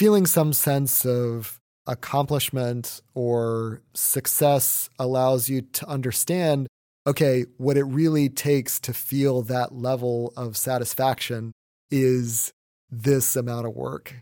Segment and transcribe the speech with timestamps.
[0.00, 6.66] feeling some sense of accomplishment or success allows you to understand
[7.06, 11.52] okay, what it really takes to feel that level of satisfaction
[11.90, 12.50] is
[12.90, 14.14] this amount of work.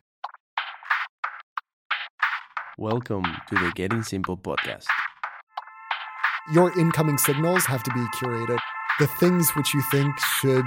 [2.76, 4.86] Welcome to the Getting Simple podcast.
[6.52, 8.58] Your incoming signals have to be curated.
[8.98, 10.64] The things which you think should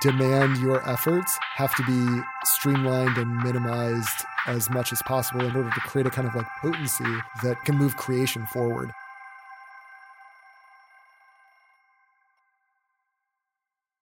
[0.00, 5.70] demand your efforts have to be streamlined and minimized as much as possible in order
[5.70, 8.90] to create a kind of like potency that can move creation forward.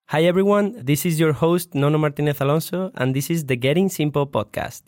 [0.07, 4.27] Hi everyone, this is your host Nono Martinez Alonso, and this is the Getting Simple
[4.27, 4.83] podcast.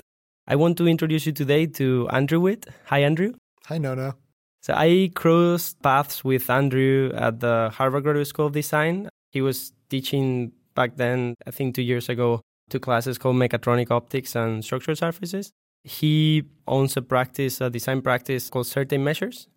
[0.48, 2.66] I want to introduce you today to Andrew Witt.
[2.88, 3.34] Hi, Andrew.
[3.68, 4.16] Hi, Nono.
[4.62, 9.08] So I crossed paths with Andrew at the Harvard Graduate School of Design.
[9.32, 14.36] He was teaching back then, I think two years ago, two classes called Mechatronic Optics
[14.36, 15.52] and Structural Surfaces.
[15.84, 19.48] He owns a practice, a design practice called Certain Measures.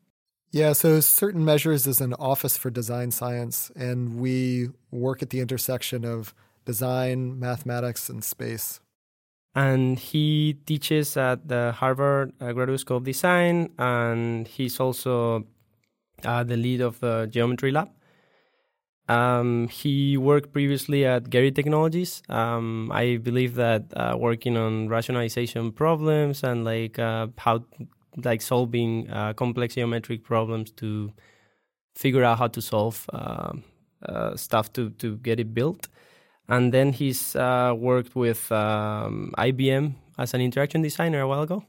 [0.51, 5.41] Yeah, so Certain Measures is an office for design science, and we work at the
[5.41, 8.81] intersection of design, mathematics, and space.
[9.55, 15.47] And he teaches at the Harvard uh, Graduate School of Design, and he's also
[16.25, 17.91] uh, the lead of the Geometry Lab.
[19.09, 22.23] Um, he worked previously at Gehry Technologies.
[22.29, 27.65] Um, I believe that uh, working on rationalization problems and like uh, how
[28.25, 31.13] like solving uh, complex geometric problems to
[31.95, 33.53] figure out how to solve uh,
[34.05, 35.89] uh, stuff to to get it built.
[36.49, 41.65] And then he's uh, worked with um, IBM as an interaction designer a while ago.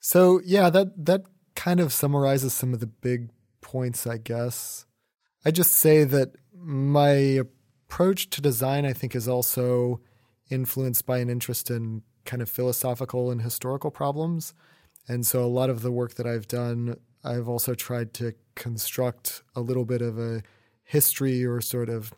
[0.00, 1.22] So yeah, that that
[1.54, 4.84] kind of summarizes some of the big points, I guess.
[5.44, 7.40] I just say that my
[7.88, 10.00] approach to design, I think, is also
[10.50, 14.54] influenced by an interest in kind of philosophical and historical problems.
[15.08, 19.42] And so a lot of the work that I've done, I've also tried to construct
[19.56, 20.42] a little bit of a
[20.84, 22.12] history or sort of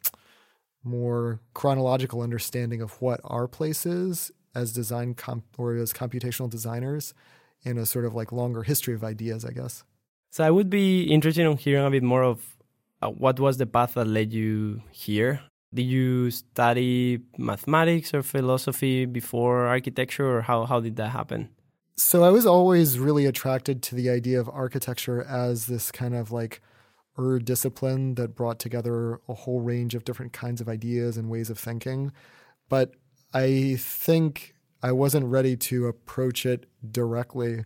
[0.83, 7.15] more chronological understanding of what our place is as design comp- or as computational designers
[7.63, 9.85] in a sort of like longer history of ideas, I guess.
[10.31, 12.54] So I would be interested in hearing a bit more of
[13.01, 15.41] what was the path that led you here.
[15.73, 21.51] Did you study mathematics or philosophy before architecture, or how, how did that happen?
[21.97, 26.33] So I was always really attracted to the idea of architecture as this kind of
[26.33, 26.61] like
[27.19, 31.51] ur discipline that brought together a whole range of different kinds of ideas and ways
[31.51, 32.13] of thinking.
[32.69, 32.95] But
[33.33, 37.65] I think I wasn't ready to approach it directly.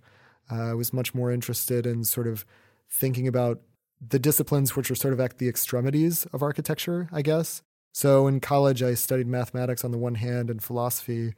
[0.50, 2.44] Uh, I was much more interested in sort of
[2.90, 3.60] thinking about
[4.06, 7.62] the disciplines which are sort of at the extremities of architecture, I guess.
[7.92, 11.34] So in college, I studied mathematics on the one hand and philosophy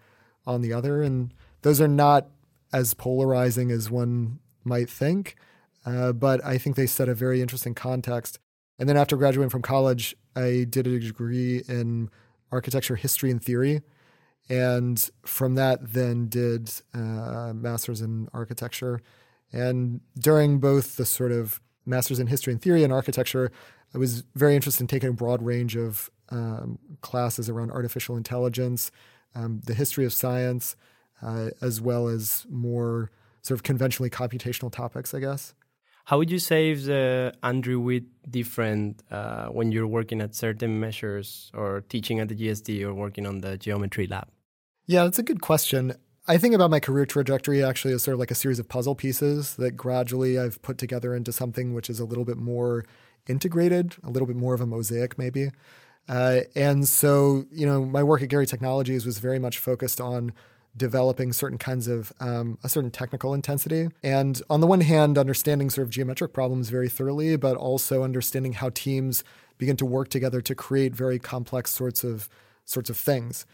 [0.47, 1.03] on the other.
[1.03, 1.33] And
[1.63, 2.29] those are not
[2.73, 5.37] as polarizing as one might think.
[5.87, 8.39] Uh, but I think they set a very interesting context.
[8.79, 12.11] And then after graduating from college, I did a degree in
[12.53, 13.81] architecture history and theory.
[14.49, 19.01] And from that, then did uh, master's in architecture.
[19.53, 23.51] And during both the sort of master's in history and theory and architecture,
[23.95, 28.91] I was very interested in taking a broad range of um, classes around artificial intelligence,
[29.35, 30.77] um, the history of science,
[31.23, 33.11] uh, as well as more
[33.43, 35.55] sort of conventionally computational topics, I guess.
[36.05, 40.81] How would you say is uh, Andrew Witt different uh, when you're working at certain
[40.81, 44.29] measures or teaching at the GSD or working on the geometry lab?
[44.87, 45.95] Yeah, that's a good question.
[46.31, 48.95] I think about my career trajectory actually as sort of like a series of puzzle
[48.95, 52.85] pieces that gradually I've put together into something which is a little bit more
[53.27, 55.51] integrated, a little bit more of a mosaic, maybe.
[56.09, 60.33] Uh, and so, you know, my work at Gehry Technologies was very much focused on
[60.77, 63.89] developing certain kinds of um, a certain technical intensity.
[64.05, 68.53] And on the one hand, understanding sort of geometric problems very thoroughly, but also understanding
[68.53, 69.25] how teams
[69.59, 72.29] begin to work together to create very complex sorts of
[72.67, 73.47] sorts of things.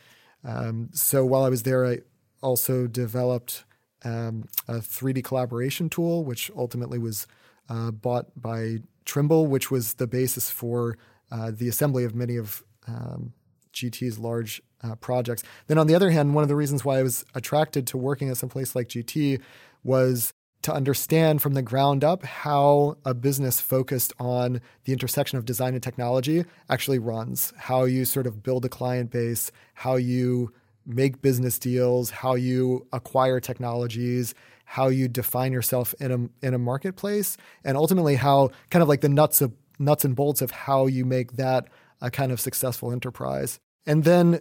[0.44, 2.00] Um, so while I was there, I
[2.42, 3.64] also developed
[4.04, 7.27] um, a 3D collaboration tool, which ultimately was
[7.68, 10.98] uh, bought by Trimble, which was the basis for
[11.30, 13.33] uh, the assembly of many of um,
[13.72, 15.42] GT's large uh, projects.
[15.66, 18.28] Then, on the other hand, one of the reasons why I was attracted to working
[18.30, 19.41] at some place like GT
[19.82, 20.32] was
[20.62, 25.74] to understand from the ground up how a business focused on the intersection of design
[25.74, 30.53] and technology actually runs, how you sort of build a client base, how you
[30.86, 34.34] make business deals, how you acquire technologies,
[34.65, 39.00] how you define yourself in a in a marketplace, and ultimately how kind of like
[39.00, 41.68] the nuts of nuts and bolts of how you make that
[42.00, 43.59] a kind of successful enterprise.
[43.86, 44.41] And then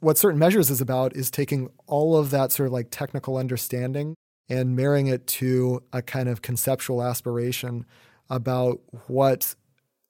[0.00, 4.14] what certain measures is about is taking all of that sort of like technical understanding
[4.48, 7.86] and marrying it to a kind of conceptual aspiration
[8.28, 9.54] about what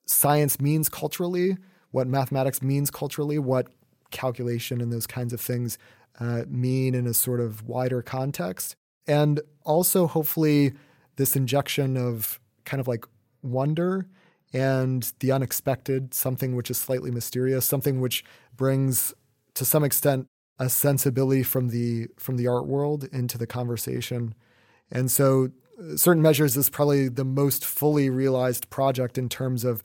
[0.06, 1.56] science means culturally,
[1.90, 3.68] what mathematics means culturally, what
[4.12, 5.78] calculation and those kinds of things
[6.20, 8.76] uh, mean in a sort of wider context.
[9.06, 10.72] And also, hopefully,
[11.16, 13.04] this injection of kind of like
[13.42, 14.06] wonder
[14.52, 18.24] and the unexpected, something which is slightly mysterious, something which
[18.56, 19.14] brings
[19.54, 20.26] to some extent
[20.58, 24.34] a sensibility from the from the art world into the conversation.
[24.90, 25.50] And so
[25.96, 29.82] certain measures is probably the most fully realized project in terms of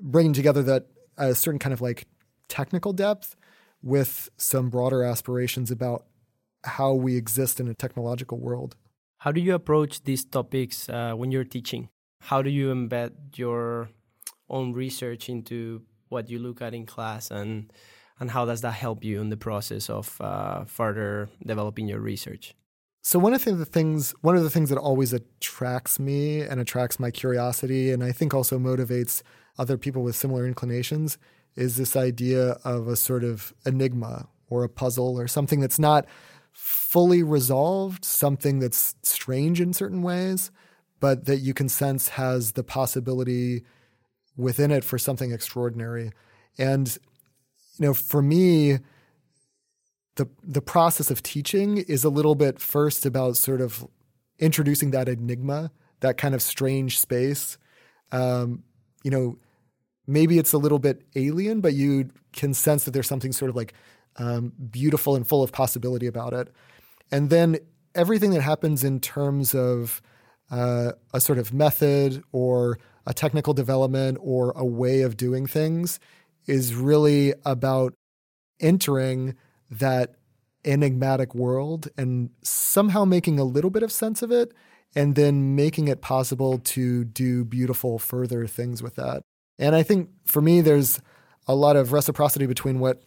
[0.00, 0.86] bringing together that
[1.16, 2.06] a certain kind of like
[2.48, 3.36] technical depth
[3.82, 6.06] with some broader aspirations about
[6.64, 8.76] how we exist in a technological world.
[9.18, 11.88] How do you approach these topics uh, when you're teaching?
[12.22, 13.90] How do you embed your
[14.48, 17.72] own research into what you look at in class and
[18.20, 22.54] and how does that help you in the process of uh, further developing your research?
[23.00, 27.00] So one of the things one of the things that always attracts me and attracts
[27.00, 29.22] my curiosity and I think also motivates
[29.58, 31.18] other people with similar inclinations
[31.56, 36.06] is this idea of a sort of enigma or a puzzle or something that's not
[36.52, 40.50] fully resolved, something that's strange in certain ways,
[41.00, 43.64] but that you can sense has the possibility
[44.36, 46.12] within it for something extraordinary.
[46.58, 46.96] And
[47.78, 48.78] you know, for me,
[50.16, 53.86] the the process of teaching is a little bit first about sort of
[54.38, 55.70] introducing that enigma,
[56.00, 57.56] that kind of strange space.
[58.10, 58.64] Um,
[59.02, 59.38] you know,
[60.06, 63.56] maybe it's a little bit alien, but you can sense that there's something sort of
[63.56, 63.74] like
[64.16, 66.52] um, beautiful and full of possibility about it.
[67.10, 67.58] And then
[67.94, 70.02] everything that happens in terms of
[70.50, 75.98] uh, a sort of method or a technical development or a way of doing things
[76.46, 77.94] is really about
[78.60, 79.34] entering
[79.70, 80.14] that
[80.64, 84.52] enigmatic world and somehow making a little bit of sense of it
[84.94, 89.22] and then making it possible to do beautiful further things with that.
[89.62, 91.00] And I think for me, there's
[91.46, 93.00] a lot of reciprocity between what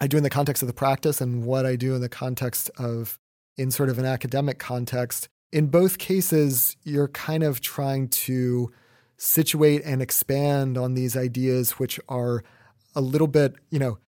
[0.00, 2.70] I do in the context of the practice and what I do in the context
[2.78, 3.18] of,
[3.58, 5.28] in sort of an academic context.
[5.52, 8.72] In both cases, you're kind of trying to
[9.18, 12.42] situate and expand on these ideas which are
[12.94, 13.98] a little bit, you know,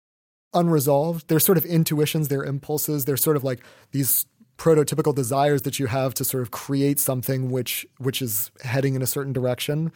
[0.54, 1.28] unresolved.
[1.28, 3.62] They're sort of intuitions, they're impulses, they're sort of like
[3.92, 4.24] these
[4.56, 9.02] prototypical desires that you have to sort of create something which which is heading in
[9.02, 9.92] a certain direction.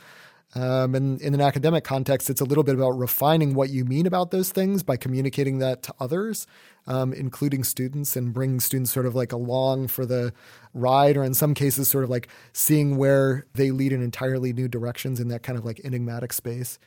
[0.54, 4.06] Um, and in an academic context, it's a little bit about refining what you mean
[4.06, 6.46] about those things by communicating that to others,
[6.87, 10.32] um, including students, and bringing students sort of like along for the
[10.75, 14.69] ride, or in some cases, sort of like seeing where they lead in entirely new
[14.69, 16.78] directions in that kind of like enigmatic space.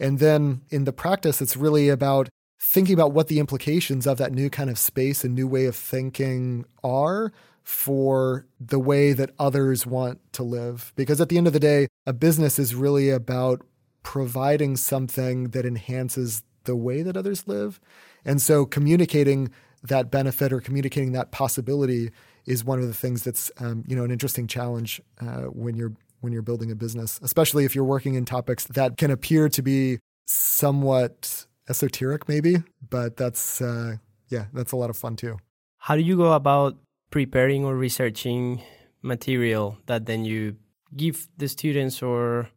[0.00, 2.28] And then in the practice, it's really about
[2.60, 5.76] thinking about what the implications of that new kind of space and new way of
[5.76, 10.92] thinking are for the way that others want to live.
[10.96, 13.62] Because at the end of the day, a business is really about
[14.02, 17.80] providing something that enhances the way that others live.
[18.24, 19.50] And so communicating
[19.82, 22.10] that benefit or communicating that possibility
[22.46, 25.92] is one of the things that's um, you know an interesting challenge uh, when you're
[26.20, 29.60] when you're building a business, especially if you're working in topics that can appear to
[29.60, 32.62] be somewhat esoteric, maybe.
[32.88, 33.96] But that's uh,
[34.28, 35.38] yeah, that's a lot of fun too.
[35.78, 36.76] How do you go about
[37.12, 38.60] preparing or researching
[39.02, 40.56] material that then you
[40.96, 42.48] give the students or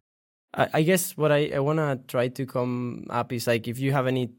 [0.55, 3.77] I, I guess what I, I want to try to come up is like if
[3.77, 4.31] you have any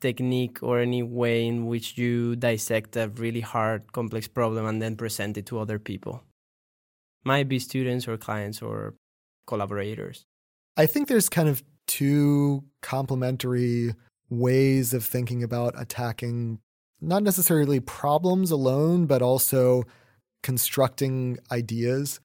[0.00, 4.96] technique or any way in which you dissect a really hard complex problem and then
[4.96, 6.24] present it to other people.
[7.22, 8.94] Might be students or clients or
[9.46, 10.24] collaborators.
[10.76, 13.94] I think there's kind of two complementary
[14.30, 16.60] ways of thinking about attacking
[17.00, 19.84] not necessarily problems alone, but also
[20.42, 22.20] constructing ideas.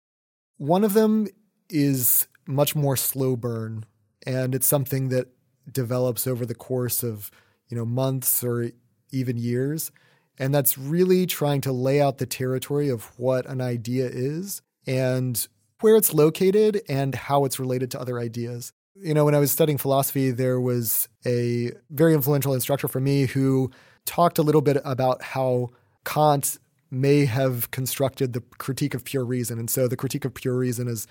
[0.58, 1.28] One of them
[1.70, 3.86] is much more slow burn,
[4.26, 5.28] and it's something that
[5.72, 7.32] develops over the course of
[7.70, 8.72] you know months or
[9.12, 9.92] even years.
[10.38, 15.48] And that's really trying to lay out the territory of what an idea is and
[15.80, 18.74] where it's located and how it's related to other ideas.
[18.96, 23.26] You know, when I was studying philosophy, there was a very influential instructor for me
[23.26, 23.72] who
[24.06, 25.72] talked a little bit about how
[26.04, 26.58] Kant
[26.92, 29.60] may have constructed the critique of pure reason.
[29.60, 31.08] And so the critique of pure reason is,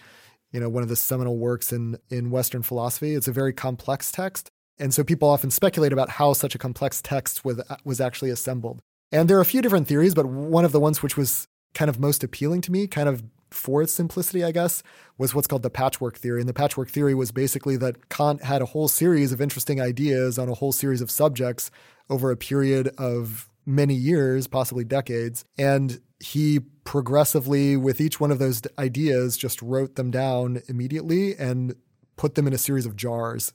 [0.52, 3.14] you know, one of the seminal works in, in Western philosophy.
[3.14, 4.50] It's a very complex text.
[4.78, 8.80] And so people often speculate about how such a complex text was, was actually assembled.
[9.12, 11.88] And there are a few different theories, but one of the ones which was kind
[11.88, 14.82] of most appealing to me, kind of for its simplicity, I guess,
[15.16, 16.40] was what's called the patchwork theory.
[16.40, 20.38] And the patchwork theory was basically that Kant had a whole series of interesting ideas
[20.38, 21.70] on a whole series of subjects
[22.10, 25.44] over a period of many years, possibly decades.
[25.58, 31.74] And he progressively, with each one of those ideas, just wrote them down immediately and
[32.16, 33.52] put them in a series of jars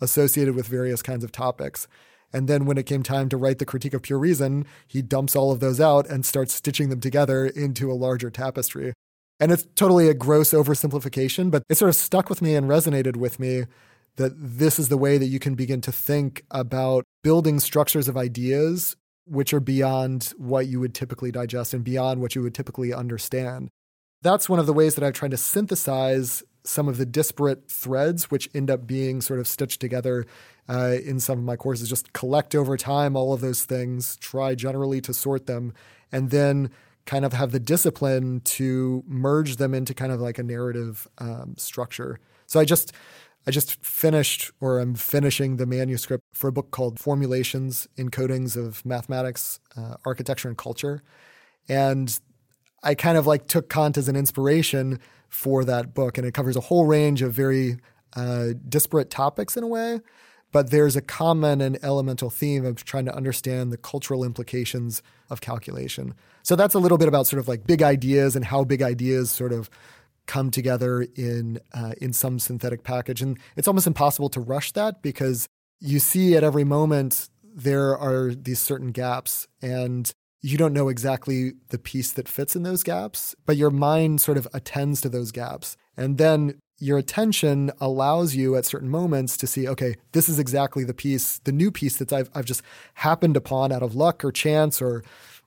[0.00, 1.88] associated with various kinds of topics.
[2.32, 5.34] And then when it came time to write the critique of pure reason, he dumps
[5.34, 8.92] all of those out and starts stitching them together into a larger tapestry.
[9.40, 13.16] And it's totally a gross oversimplification, but it sort of stuck with me and resonated
[13.16, 13.64] with me
[14.18, 18.16] that this is the way that you can begin to think about building structures of
[18.16, 22.92] ideas which are beyond what you would typically digest and beyond what you would typically
[22.92, 23.68] understand.
[24.22, 28.30] That's one of the ways that I've tried to synthesize some of the disparate threads,
[28.30, 30.26] which end up being sort of stitched together
[30.68, 31.88] uh, in some of my courses.
[31.88, 35.72] Just collect over time all of those things, try generally to sort them,
[36.10, 36.70] and then
[37.06, 41.54] kind of have the discipline to merge them into kind of like a narrative um,
[41.56, 42.18] structure.
[42.46, 42.92] So I just
[43.46, 48.84] I just finished or I'm finishing the manuscript for a book called Formulations Encodings of
[48.84, 51.02] Mathematics, uh, Architecture, and Culture.
[51.68, 52.18] And
[52.82, 56.18] I kind of like took Kant as an inspiration for that book.
[56.18, 57.78] And it covers a whole range of very
[58.14, 60.00] uh, disparate topics in a way.
[60.50, 65.42] But there's a common and elemental theme of trying to understand the cultural implications of
[65.42, 66.14] calculation.
[66.42, 69.30] So that's a little bit about sort of like big ideas and how big ideas
[69.30, 69.68] sort of
[70.28, 73.20] come together in uh, in some synthetic package.
[73.20, 75.48] And it's almost impossible to rush that because
[75.80, 81.54] you see at every moment there are these certain gaps and you don't know exactly
[81.70, 85.32] the piece that fits in those gaps, but your mind sort of attends to those
[85.32, 85.76] gaps.
[85.96, 90.84] And then your attention allows you at certain moments to see, okay, this is exactly
[90.84, 92.62] the piece, the new piece that I've, I've just
[92.94, 95.02] happened upon out of luck or chance or,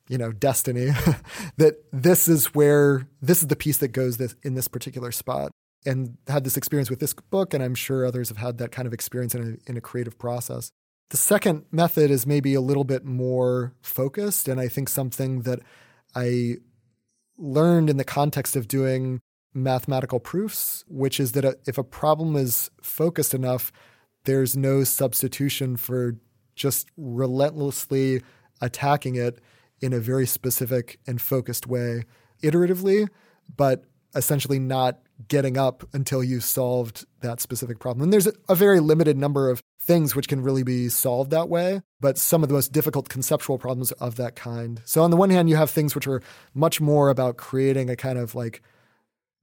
[0.07, 0.87] you know, destiny,
[1.57, 5.51] that this is where, this is the piece that goes this, in this particular spot.
[5.83, 8.85] And had this experience with this book, and I'm sure others have had that kind
[8.85, 10.69] of experience in a, in a creative process.
[11.09, 15.59] The second method is maybe a little bit more focused, and I think something that
[16.15, 16.57] I
[17.37, 19.19] learned in the context of doing
[19.53, 23.71] mathematical proofs, which is that uh, if a problem is focused enough,
[24.25, 26.15] there's no substitution for
[26.55, 28.21] just relentlessly
[28.61, 29.39] attacking it
[29.81, 32.03] in a very specific and focused way,
[32.43, 33.07] iteratively,
[33.55, 33.83] but
[34.15, 38.03] essentially not getting up until you solved that specific problem.
[38.03, 41.81] And there's a very limited number of things which can really be solved that way,
[41.99, 44.81] but some of the most difficult conceptual problems of that kind.
[44.85, 46.21] So, on the one hand, you have things which are
[46.53, 48.61] much more about creating a kind of like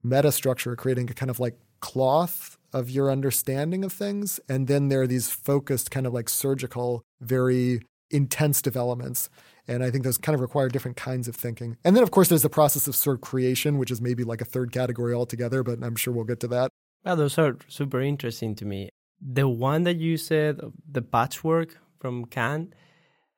[0.03, 4.39] meta structure, creating a kind of like cloth of your understanding of things.
[4.47, 7.81] And then there are these focused, kind of like surgical, very
[8.11, 9.29] intense developments.
[9.69, 11.77] And I think those kind of require different kinds of thinking.
[11.85, 14.41] And then, of course, there's the process of sort of creation, which is maybe like
[14.41, 16.71] a third category altogether, but I'm sure we'll get to that.
[17.05, 18.89] Well, those are super interesting to me.
[19.21, 20.59] The one that you said,
[20.89, 22.73] the patchwork from Kant,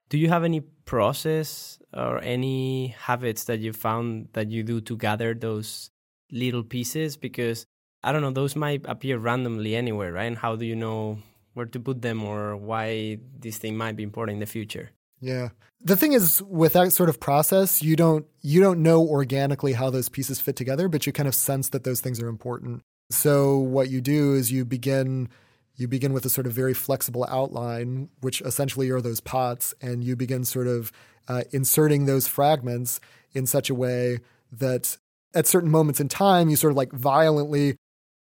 [0.07, 4.95] do you have any process or any habits that you found that you do to
[4.95, 5.89] gather those
[6.31, 7.65] little pieces because
[8.03, 10.25] I don't know, those might appear randomly anywhere, right?
[10.25, 11.19] And how do you know
[11.53, 14.91] where to put them or why this thing might be important in the future?
[15.21, 15.49] Yeah.
[15.83, 19.89] The thing is with that sort of process, you don't you don't know organically how
[19.89, 22.81] those pieces fit together, but you kind of sense that those things are important.
[23.09, 25.29] So what you do is you begin
[25.75, 30.03] you begin with a sort of very flexible outline, which essentially are those pots, and
[30.03, 30.91] you begin sort of
[31.27, 32.99] uh, inserting those fragments
[33.33, 34.19] in such a way
[34.51, 34.97] that
[35.33, 37.77] at certain moments in time, you sort of like violently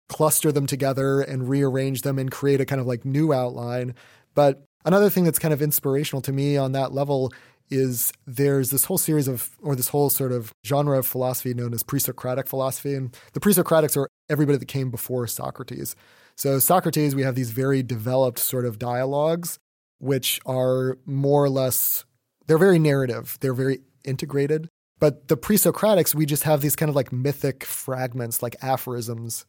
[0.08, 3.96] cluster them together and rearrange them and create a kind of like new outline.
[4.36, 7.32] But another thing that's kind of inspirational to me on that level
[7.72, 11.74] is there's this whole series of, or this whole sort of genre of philosophy known
[11.74, 12.94] as pre Socratic philosophy.
[12.94, 15.96] And the pre Socratics are everybody that came before Socrates.
[16.36, 19.58] So, Socrates, we have these very developed sort of dialogues,
[20.00, 22.06] which are more or less,
[22.48, 24.68] they're very narrative, they're very integrated.
[25.00, 29.46] But the pre Socratics, we just have these kind of like mythic fragments, like aphorisms.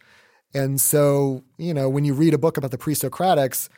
[0.54, 3.68] And so, you know, when you read a book about the pre Socratics,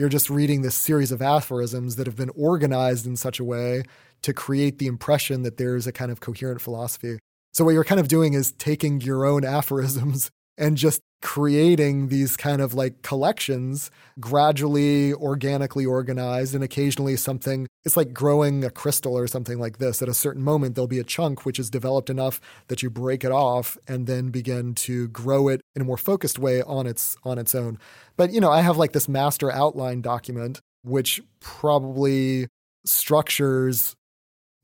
[0.00, 3.82] you're just reading this series of aphorisms that have been organized in such a way
[4.22, 7.18] to create the impression that there's a kind of coherent philosophy.
[7.52, 12.36] So, what you're kind of doing is taking your own aphorisms and just creating these
[12.36, 19.16] kind of like collections gradually organically organized and occasionally something it's like growing a crystal
[19.16, 20.02] or something like this.
[20.02, 23.24] At a certain moment there'll be a chunk which is developed enough that you break
[23.24, 27.16] it off and then begin to grow it in a more focused way on its
[27.24, 27.78] on its own.
[28.16, 32.48] But you know i have like this master outline document which probably
[32.84, 33.94] structures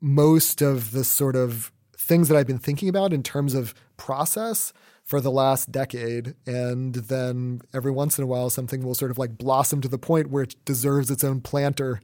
[0.01, 4.73] most of the sort of things that I've been thinking about in terms of process
[5.07, 6.35] for the last decade.
[6.47, 9.99] And then every once in a while, something will sort of like blossom to the
[9.99, 12.01] point where it deserves its own planter.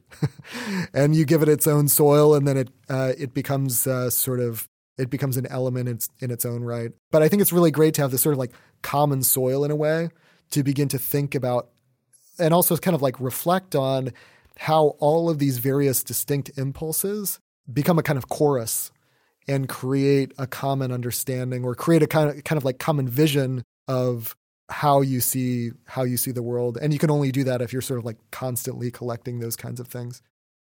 [0.93, 4.39] and you give it its own soil, and then it, uh, it becomes uh, sort
[4.39, 4.67] of
[4.97, 6.91] it becomes an element in, in its own right.
[7.11, 9.71] But I think it's really great to have this sort of like common soil in
[9.71, 10.09] a way
[10.51, 11.69] to begin to think about
[12.37, 14.11] and also kind of like reflect on
[14.57, 17.39] how all of these various distinct impulses
[17.71, 18.91] become a kind of chorus
[19.47, 23.63] and create a common understanding or create a kind of kind of like common vision
[23.87, 24.35] of
[24.69, 26.77] how you see how you see the world.
[26.81, 29.79] And you can only do that if you're sort of like constantly collecting those kinds
[29.79, 30.21] of things.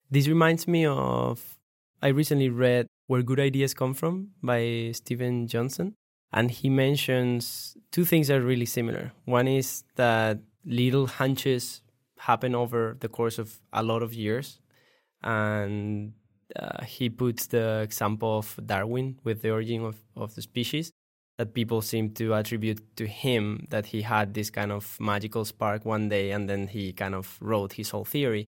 [0.09, 1.55] This reminds me of
[2.01, 5.93] i recently read where good ideas come from by steven johnson
[6.31, 9.12] and he mentions two things that are really similar.
[9.25, 11.81] One is that little hunches
[12.19, 14.59] happen over the course of a lot of years
[15.24, 16.13] and
[16.56, 20.91] uh, he puts the example of Darwin with the origin of, of the species
[21.38, 25.86] that people seem to attribute to him that he had this kind of magical spark
[25.86, 28.46] one day and then he kind of wrote his whole theory.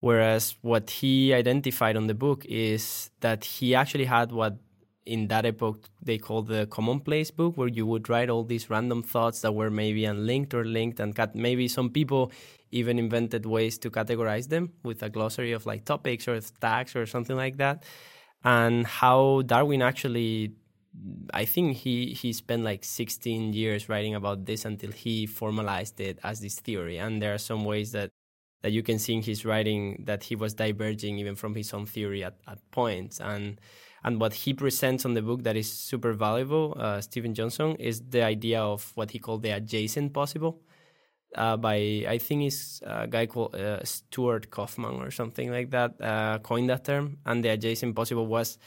[0.00, 4.56] Whereas what he identified on the book is that he actually had what
[5.04, 9.02] in that epoch they called the commonplace book, where you would write all these random
[9.02, 12.30] thoughts that were maybe unlinked or linked, and cat- maybe some people
[12.70, 17.06] even invented ways to categorize them with a glossary of like topics or tags or
[17.06, 17.84] something like that.
[18.44, 20.52] And how Darwin actually,
[21.34, 26.18] I think he he spent like 16 years writing about this until he formalized it
[26.24, 26.98] as this theory.
[26.98, 28.10] And there are some ways that
[28.62, 31.86] that you can see in his writing that he was diverging even from his own
[31.86, 33.60] theory at, at points and
[34.04, 38.00] and what he presents on the book that is super valuable, uh, Steven Johnson, is
[38.08, 40.60] the idea of what he called the adjacent possible.
[41.34, 46.00] Uh, by I think it's a guy called uh, Stuart Kauffman or something like that
[46.00, 48.58] uh, coined that term, and the adjacent possible was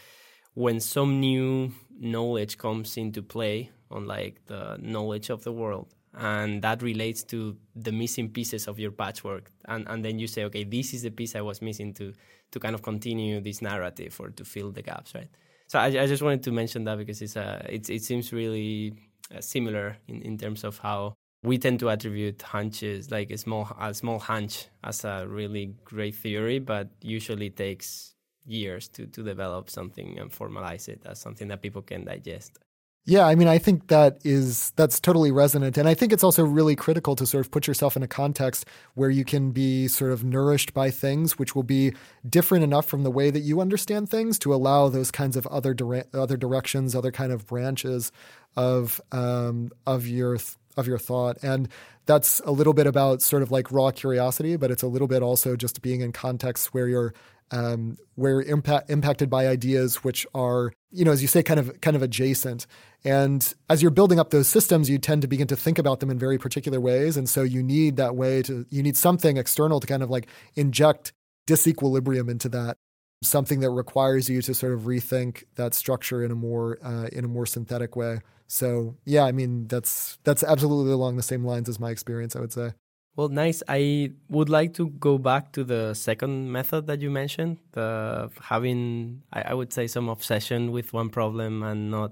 [0.55, 6.61] when some new knowledge comes into play on like the knowledge of the world, and
[6.61, 10.63] that relates to the missing pieces of your patchwork, and and then you say, okay,
[10.63, 12.13] this is the piece I was missing to
[12.51, 15.29] to kind of continue this narrative or to fill the gaps, right?
[15.67, 18.93] So I, I just wanted to mention that because it's a, it, it seems really
[19.35, 23.75] uh, similar in, in terms of how we tend to attribute hunches like a small
[23.79, 29.69] a small hunch as a really great theory, but usually takes years to to develop
[29.69, 32.59] something and formalize it as something that people can digest.
[33.07, 36.43] Yeah, I mean, I think that is that's totally resonant, and I think it's also
[36.43, 38.65] really critical to sort of put yourself in a context
[38.95, 41.93] where you can be sort of nourished by things which will be
[42.27, 45.75] different enough from the way that you understand things to allow those kinds of other
[45.75, 48.11] dire- other directions, other kind of branches
[48.55, 51.69] of um, of your th- of your thought, and
[52.07, 55.21] that's a little bit about sort of like raw curiosity, but it's a little bit
[55.21, 57.13] also just being in contexts where you're
[57.51, 61.79] um, where impact, impacted by ideas which are, you know, as you say, kind of
[61.81, 62.65] kind of adjacent.
[63.03, 66.09] And as you're building up those systems, you tend to begin to think about them
[66.09, 67.17] in very particular ways.
[67.17, 70.27] And so you need that way to you need something external to kind of like
[70.55, 71.13] inject
[71.47, 72.77] disequilibrium into that,
[73.23, 77.25] something that requires you to sort of rethink that structure in a more uh, in
[77.25, 78.19] a more synthetic way.
[78.47, 82.35] So yeah, I mean that's that's absolutely along the same lines as my experience.
[82.35, 82.71] I would say.
[83.15, 83.63] Well, nice.
[83.67, 89.23] I would like to go back to the second method that you mentioned, the having,
[89.31, 92.11] I, I, would say, some obsession with one problem and not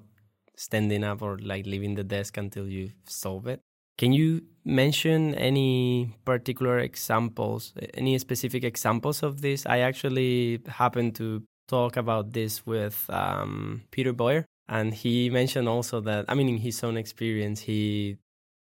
[0.55, 3.59] standing up or like leaving the desk until you solve it.
[3.97, 9.65] Can you mention any particular examples, any specific examples of this?
[9.65, 15.99] I actually happened to talk about this with um, Peter Boyer, and he mentioned also
[16.01, 18.17] that, I mean, in his own experience, he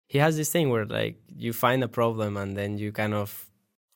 [0.07, 3.49] he has this thing where like you find a problem and then you kind of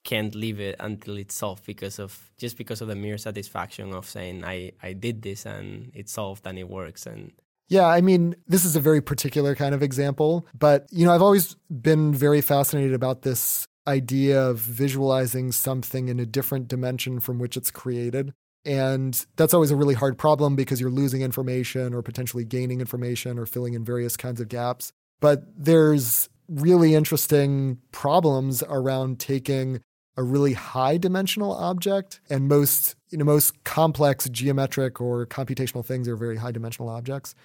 [0.03, 4.05] can't leave it until it's solved because of just because of the mere satisfaction of
[4.05, 7.31] saying I I did this and it's solved and it works and
[7.71, 11.21] yeah, I mean, this is a very particular kind of example, but you know, I've
[11.21, 17.37] always been very fascinated about this idea of visualizing something in a different dimension from
[17.37, 18.33] which it's created.
[18.65, 23.39] And that's always a really hard problem because you're losing information or potentially gaining information
[23.39, 24.91] or filling in various kinds of gaps.
[25.19, 29.81] But there's really interesting problems around taking
[30.17, 36.09] a really high dimensional object and most you know most complex geometric or computational things
[36.09, 37.35] are very high dimensional objects.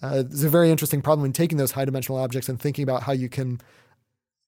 [0.00, 3.02] Uh, there's a very interesting problem in taking those high dimensional objects and thinking about
[3.02, 3.60] how you can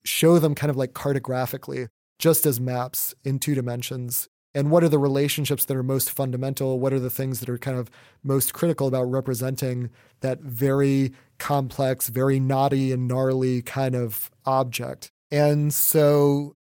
[0.05, 4.89] show them kind of like cartographically just as maps in two dimensions and what are
[4.89, 6.81] the relationships that are most fundamental?
[6.81, 7.91] What are the things that are kind of
[8.23, 15.13] most critical about representing that very complex very knotty and gnarly kind of object?
[15.31, 16.57] And so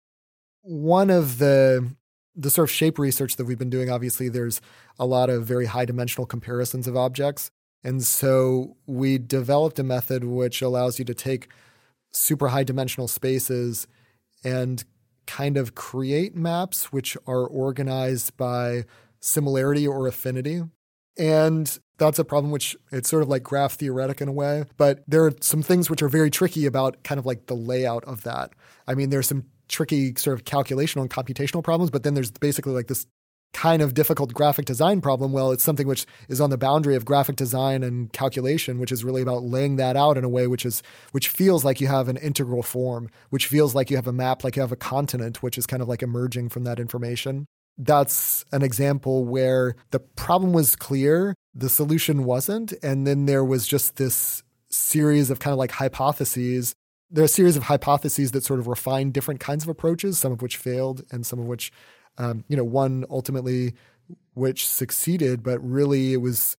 [0.63, 1.95] one of the
[2.37, 4.61] the sort of shape research that we've been doing obviously there's
[4.99, 7.51] a lot of very high dimensional comparisons of objects.
[7.83, 11.49] And so we developed a method which allows you to take
[12.13, 13.87] super high dimensional spaces
[14.45, 14.85] and
[15.29, 18.85] kind of create maps which are organized by
[19.21, 20.63] similarity or affinity.
[21.19, 25.05] And that's a problem which it's sort of like graph theoretic in a way, but
[25.07, 28.23] there are some things which are very tricky about kind of like the layout of
[28.23, 28.53] that.
[28.87, 32.73] I mean, there's some tricky sort of calculational and computational problems, but then there's basically
[32.73, 33.07] like this
[33.53, 35.33] kind of difficult graphic design problem.
[35.33, 39.05] Well, it's something which is on the boundary of graphic design and calculation, which is
[39.05, 40.83] really about laying that out in a way which is
[41.13, 44.45] which feels like you have an integral form, which feels like you have a map,
[44.45, 47.47] like you have a continent, which is kind of like emerging from that information.
[47.77, 53.67] That's an example where the problem was clear, the solution wasn't, and then there was
[53.67, 56.75] just this series of kind of like hypotheses
[57.11, 60.33] there are a series of hypotheses that sort of refine different kinds of approaches, some
[60.33, 61.73] of which failed and some of which
[62.19, 63.75] um, you know, one ultimately
[64.35, 66.57] which succeeded, but really it was,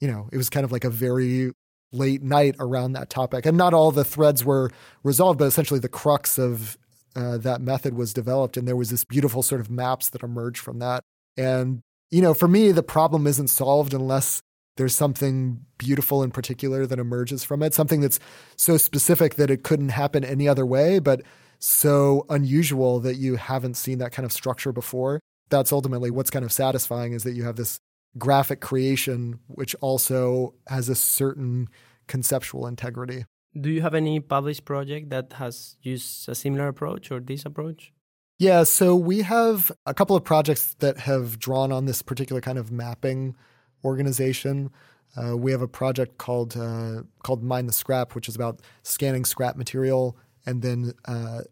[0.00, 1.52] you know, it was kind of like a very
[1.92, 3.46] late night around that topic.
[3.46, 4.70] And not all the threads were
[5.02, 6.76] resolved, but essentially the crux of
[7.14, 8.56] uh, that method was developed.
[8.56, 11.04] And there was this beautiful sort of maps that emerged from that.
[11.36, 14.42] And, you know, for me, the problem isn't solved unless
[14.76, 18.18] there's something beautiful in particular that emerges from it, something that's
[18.56, 20.98] so specific that it couldn't happen any other way.
[20.98, 21.22] But
[21.58, 25.20] so unusual that you haven't seen that kind of structure before.
[25.50, 27.80] That's ultimately what's kind of satisfying is that you have this
[28.16, 31.68] graphic creation which also has a certain
[32.06, 33.24] conceptual integrity.
[33.58, 37.92] Do you have any published project that has used a similar approach or this approach?
[38.38, 42.58] Yeah, so we have a couple of projects that have drawn on this particular kind
[42.58, 43.36] of mapping
[43.84, 44.70] organization.
[45.16, 49.24] Uh, we have a project called uh, called Mind the Scrap, which is about scanning
[49.24, 51.42] scrap material and then uh,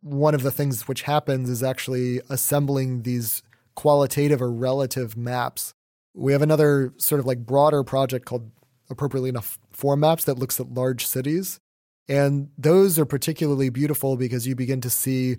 [0.00, 3.42] one of the things which happens is actually assembling these
[3.74, 5.74] qualitative or relative maps.
[6.14, 8.50] We have another sort of like broader project called
[8.88, 11.58] appropriately enough form maps that looks at large cities.
[12.08, 15.36] And those are particularly beautiful because you begin to see,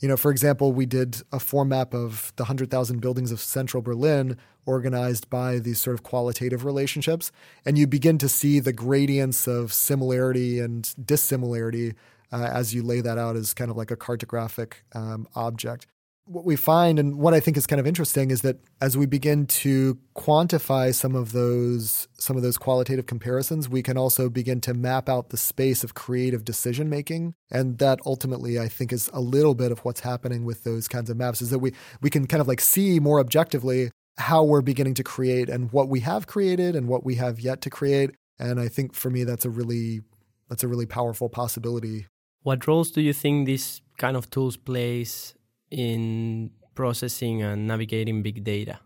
[0.00, 3.82] you know, for example, we did a form map of the 100,000 buildings of central
[3.82, 4.36] Berlin
[4.66, 7.30] organized by these sort of qualitative relationships.
[7.64, 11.94] And you begin to see the gradients of similarity and dissimilarity
[12.32, 15.86] uh, as you lay that out as kind of like a cartographic um, object.
[16.26, 19.04] What we find, and what I think is kind of interesting, is that as we
[19.04, 24.60] begin to quantify some of those some of those qualitative comparisons, we can also begin
[24.60, 29.10] to map out the space of creative decision making, and that ultimately, I think, is
[29.12, 31.42] a little bit of what's happening with those kinds of maps.
[31.42, 35.02] Is that we we can kind of like see more objectively how we're beginning to
[35.02, 38.10] create and what we have created and what we have yet to create.
[38.38, 40.02] And I think for me, that's a really
[40.48, 42.06] that's a really powerful possibility
[42.42, 45.34] what roles do you think these kind of tools plays
[45.70, 48.80] in processing and navigating big data?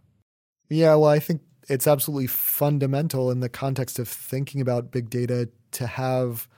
[0.68, 5.48] Yeah, well, I think it's absolutely fundamental in the context of thinking about big data
[5.72, 6.48] to have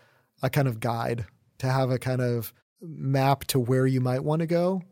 [0.43, 1.27] a kind of guide,
[1.59, 4.83] to have a kind of map to where you might want to go.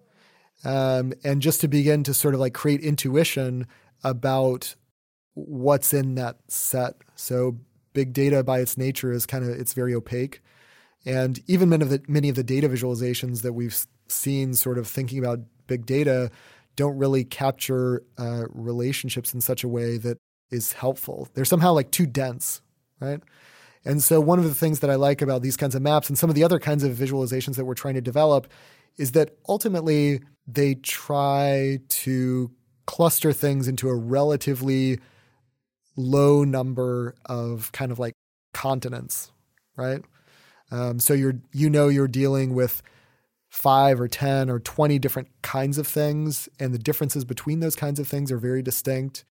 [0.64, 3.66] Um, and just to begin to sort of like create intuition
[4.02, 4.74] about
[5.34, 6.94] what's in that set.
[7.16, 7.58] So
[7.92, 10.42] big data by its nature is kind of it's very opaque.
[11.06, 14.86] And even many of the many of the data visualizations that we've seen, sort of
[14.86, 16.30] thinking about big data,
[16.76, 20.18] don't really capture uh, relationships in such a way that
[20.50, 21.28] is helpful.
[21.34, 22.62] They're somehow like too dense,
[23.00, 23.20] right?
[23.84, 26.18] And so one of the things that I like about these kinds of maps and
[26.18, 28.48] some of the other kinds of visualizations that we're trying to develop
[28.96, 32.50] is that ultimately they try to
[32.86, 35.00] cluster things into a relatively
[35.96, 38.14] low number of kind of like
[38.52, 39.32] continents,
[39.76, 40.02] right?
[40.74, 42.82] Um, so you're you know you're dealing with
[43.48, 48.00] five or ten or twenty different kinds of things, and the differences between those kinds
[48.00, 49.24] of things are very distinct.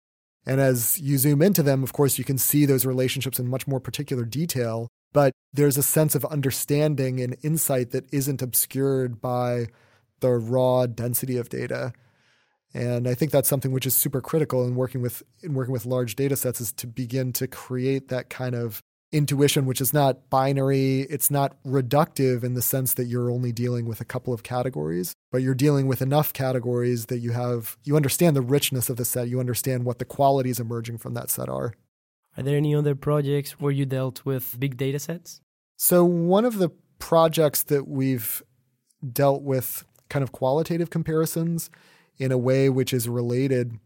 [0.46, 3.68] And as you zoom into them, of course, you can see those relationships in much
[3.68, 4.88] more particular detail.
[5.14, 9.68] But there's a sense of understanding and insight that isn't obscured by
[10.20, 11.92] the raw density of data.
[12.74, 15.86] And I think that's something which is super critical in working with in working with
[15.86, 20.30] large data sets is to begin to create that kind of intuition, which is not
[20.30, 21.02] binary.
[21.02, 25.14] It's not reductive in the sense that you're only dealing with a couple of categories,
[25.32, 29.06] but you're dealing with enough categories that you have, you understand the richness of the
[29.06, 29.28] set.
[29.28, 31.74] You understand what the qualities emerging from that set are.
[32.38, 35.42] Are there any other projects where you dealt with big data sets?
[35.76, 36.70] So, one of the
[37.00, 38.42] projects that we've
[39.12, 41.70] dealt with kind of qualitative comparisons
[42.18, 43.80] in a way which is related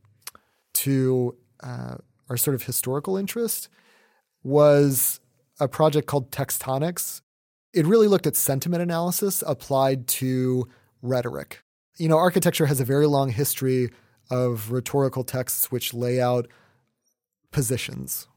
[0.74, 1.96] to uh,
[2.30, 3.70] our sort of historical interest
[4.46, 5.20] was
[5.60, 7.22] a project called Textonics.
[7.74, 10.68] It really looked at sentiment analysis applied to
[11.02, 11.64] rhetoric.
[11.98, 13.90] You know, architecture has a very long history
[14.30, 16.48] of rhetorical texts which lay out
[17.52, 18.28] positions.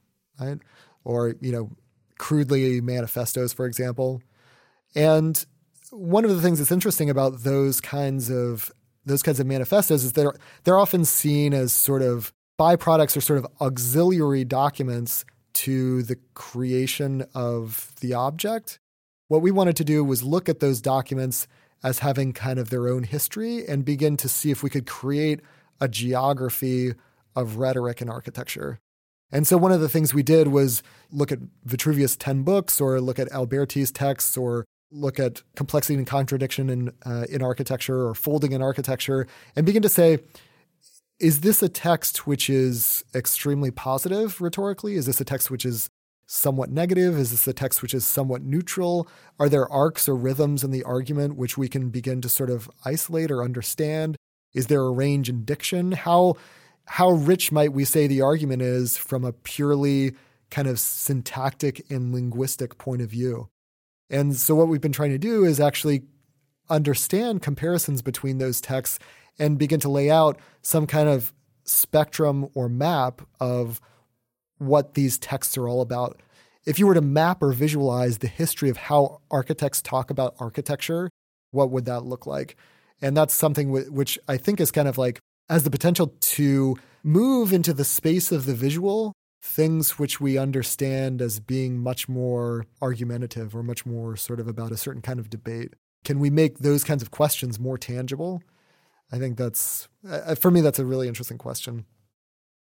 [0.41, 0.59] right?
[1.05, 1.71] Or, you know,
[2.19, 4.23] crudely manifestos, for example.
[4.95, 5.45] And
[5.91, 8.73] one of the things that's interesting about those kinds of
[9.05, 13.39] those kinds of manifestos is they're they're often seen as sort of byproducts or sort
[13.39, 15.25] of auxiliary documents
[15.59, 18.79] to the creation of the object.
[19.27, 21.49] What we wanted to do was look at those documents
[21.83, 25.41] as having kind of their own history and begin to see if we could create
[25.81, 26.95] a geography
[27.35, 28.79] of rhetoric and architecture.
[29.33, 33.01] And so one of the things we did was look at Vitruvius' 10 books or
[33.01, 38.15] look at Alberti's texts or look at complexity and contradiction in, uh, in architecture or
[38.15, 40.21] folding in architecture and begin to say,
[41.21, 44.95] is this a text which is extremely positive rhetorically?
[44.95, 45.91] Is this a text which is
[46.27, 47.19] somewhat negative?
[47.19, 49.09] Is this a text which is somewhat neutral?
[49.39, 52.71] Are there arcs or rhythms in the argument which we can begin to sort of
[52.85, 54.17] isolate or understand?
[54.55, 55.93] Is there a range in diction?
[55.93, 56.37] How
[56.85, 60.13] how rich might we say the argument is from a purely
[60.51, 63.49] kind of syntactic and linguistic point of view?
[64.09, 66.03] And so what we've been trying to do is actually
[66.71, 68.99] understand comparisons between those texts
[69.39, 71.33] and begin to lay out some kind of
[71.65, 73.81] spectrum or map of
[74.59, 76.21] what these texts are all about.
[76.67, 81.11] If you were to map or visualize the history of how architects talk about architecture,
[81.51, 82.57] what would that look like?
[83.01, 87.53] And that's something which I think is kind of like has the potential to move
[87.53, 93.55] into the space of the visual things which we understand as being much more argumentative
[93.55, 95.75] or much more sort of about a certain kind of debate.
[96.05, 98.43] Can we make those kinds of questions more tangible?
[99.11, 101.87] I think that's, uh, for me, that's a really interesting question.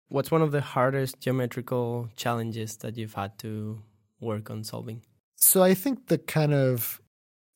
[0.08, 3.80] What's one of the hardest geometrical challenges that you've had to
[4.20, 5.02] work on solving?
[5.36, 7.00] So I think the kind of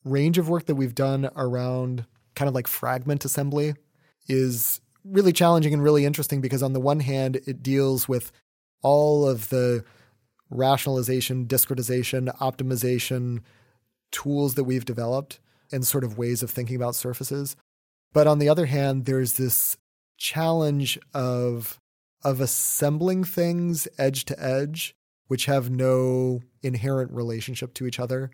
[0.05, 3.73] range of work that we've done around kind of like fragment assembly
[4.27, 8.31] is really challenging and really interesting because on the one hand, it deals with
[8.81, 9.83] all of the
[10.49, 13.41] rationalization, discretization, optimization
[14.11, 15.39] tools that we've developed
[15.71, 17.55] and sort of ways of thinking about surfaces.
[18.13, 19.77] But on the other hand, there's this
[20.17, 21.79] challenge of
[22.23, 24.95] of assembling things edge to edge
[25.27, 28.31] which have no inherent relationship to each other.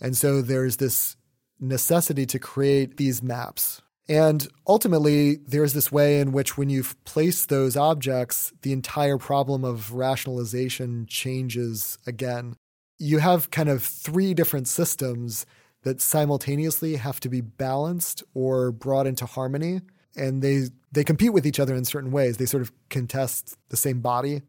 [0.00, 1.16] And so there's this
[1.58, 3.80] necessity to create these maps.
[4.08, 9.64] And ultimately, there's this way in which, when you've placed those objects, the entire problem
[9.64, 12.56] of rationalization changes again.
[12.98, 15.46] You have kind of three different systems
[15.84, 19.80] that simultaneously have to be balanced or brought into harmony.
[20.16, 22.36] And they they compete with each other in certain ways.
[22.36, 24.42] They sort of contest the same body.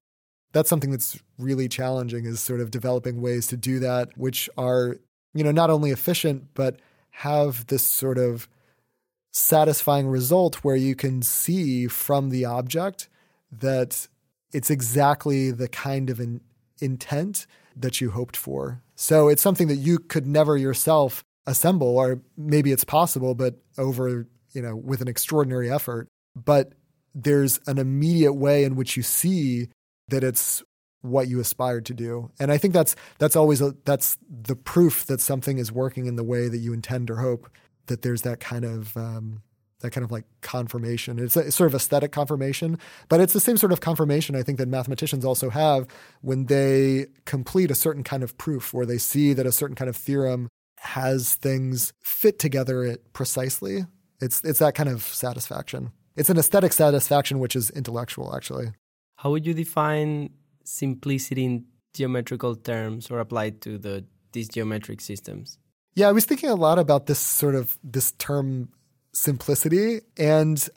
[0.54, 4.98] That's something that's really challenging is sort of developing ways to do that which are
[5.34, 8.48] you know not only efficient but have this sort of
[9.34, 13.10] satisfying result where you can see from the object
[13.52, 14.08] that
[14.54, 16.40] it's exactly the kind of an
[16.80, 17.46] intent
[17.76, 18.82] that you hoped for.
[18.96, 24.28] So it's something that you could never yourself assemble, or maybe it's possible, but over,
[24.54, 26.08] you know, with an extraordinary effort.
[26.36, 26.74] But
[27.14, 29.70] there's an immediate way in which you see
[30.10, 30.64] that it's
[31.02, 32.32] what you aspired to do.
[32.40, 36.16] And I think that's that's always a, that's the proof that something is working in
[36.16, 37.50] the way that you intend or hope.
[37.88, 39.44] That there's that kind of um,
[39.82, 41.20] that kind of like confirmation.
[41.20, 44.44] It's, a, it's sort of aesthetic confirmation, but it's the same sort of confirmation I
[44.44, 45.88] think that mathematicians also have
[46.22, 49.90] when they complete a certain kind of proof, where they see that a certain kind
[49.90, 53.86] of theorem has things fit together it precisely.
[54.22, 55.92] It's it's that kind of satisfaction.
[56.16, 58.72] It's an aesthetic satisfaction which is intellectual actually.
[59.18, 60.30] How would you define
[60.64, 65.58] simplicity in geometrical terms or applied to the these geometric systems?
[65.96, 68.70] Yeah, I was thinking a lot about this sort of this term
[69.16, 70.02] simplicity.
[70.18, 70.68] And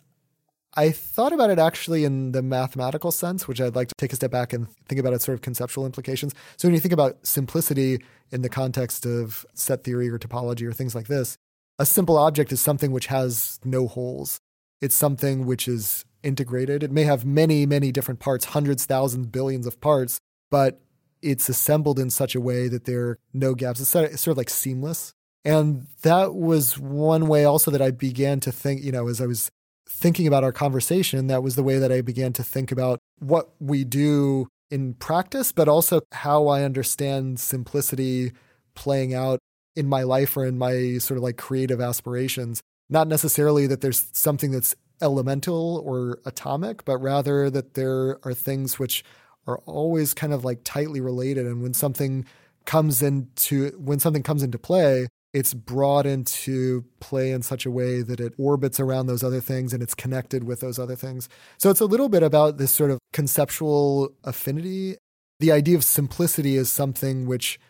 [0.74, 4.16] I thought about it actually in the mathematical sense, which I'd like to take a
[4.16, 6.35] step back and think about its sort of conceptual implications.
[6.57, 10.72] So when you think about simplicity in the context of set theory or topology or
[10.72, 11.37] things like this,
[11.79, 14.40] a simple object is something which has no holes.
[14.81, 16.83] It's something which is integrated.
[16.83, 20.20] It may have many, many different parts, hundreds, thousands, billions of parts,
[20.51, 20.81] but
[21.22, 23.81] it's assembled in such a way that there are no gaps.
[23.81, 25.14] It's sort of like seamless.
[25.49, 29.25] And that was one way also that I began to think, you know, as I
[29.25, 29.51] was
[29.89, 33.49] thinking about our conversation, that was the way that I began to think about what
[33.59, 38.33] we do in practice, but also how I understand simplicity
[38.75, 39.39] playing out
[39.75, 42.61] in my life or in my sort of like creative aspirations.
[42.91, 48.79] Not necessarily that there's something that's elemental or atomic, but rather that there are things
[48.79, 49.03] which
[49.47, 51.47] are always kind of like tightly related.
[51.47, 52.27] And when something
[52.67, 58.03] comes into when something comes into play, it's brought into play in such a way
[58.03, 61.29] that it orbits around those other things and it's connected with those other things.
[61.59, 64.97] So it's a little bit about this sort of conceptual affinity.
[65.41, 67.61] the idea of simplicity is something which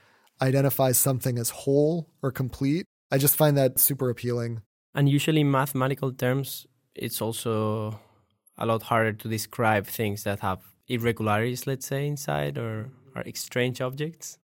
[0.40, 2.86] identifies something as whole or complete.
[3.10, 4.62] I just find that super appealing.
[4.94, 8.00] And usually, in mathematical terms, it's also
[8.56, 13.80] a lot harder to describe things that have irregularities, let's say, inside or are strange
[13.80, 14.38] objects.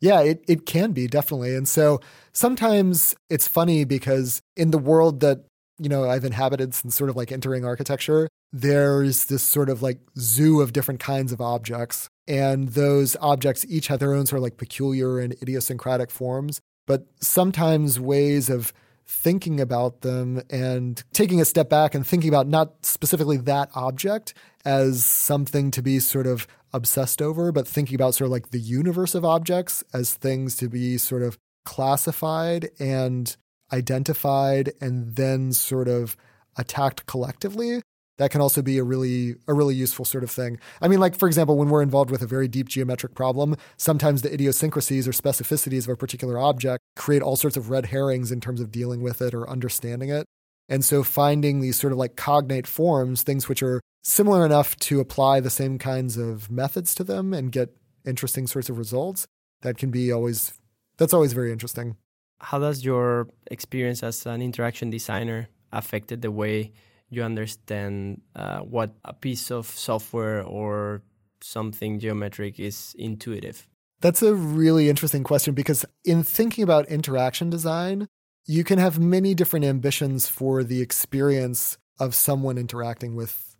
[0.00, 1.54] Yeah, it, it can be, definitely.
[1.54, 2.00] And so
[2.32, 5.44] sometimes it's funny because in the world that,
[5.78, 9.98] you know, I've inhabited since sort of like entering architecture, there's this sort of like
[10.18, 12.08] zoo of different kinds of objects.
[12.26, 16.60] And those objects each have their own sort of like peculiar and idiosyncratic forms.
[16.86, 18.72] But sometimes ways of
[19.10, 24.32] thinking about them and taking a step back and thinking about not specifically that object
[24.64, 28.60] as something to be sort of obsessed over, but thinking about sort of like the
[28.60, 33.36] universe of objects as things to be sort of classified and
[33.72, 36.16] identified and then sort of
[36.56, 37.82] attacked collectively
[38.20, 40.58] that can also be a really a really useful sort of thing.
[40.82, 44.20] I mean, like for example, when we're involved with a very deep geometric problem, sometimes
[44.20, 48.38] the idiosyncrasies or specificities of a particular object create all sorts of red herrings in
[48.38, 50.26] terms of dealing with it or understanding it.
[50.68, 55.00] And so finding these sort of like cognate forms, things which are similar enough to
[55.00, 59.26] apply the same kinds of methods to them and get interesting sorts of results,
[59.62, 60.52] that can be always
[60.98, 61.96] that's always very interesting.
[62.42, 66.72] How does your experience as an interaction designer affected the way
[67.10, 71.02] you understand uh, what a piece of software or
[71.42, 73.66] something geometric is intuitive?
[74.00, 78.08] That's a really interesting question because in thinking about interaction design,
[78.46, 83.56] you can have many different ambitions for the experience of someone interacting with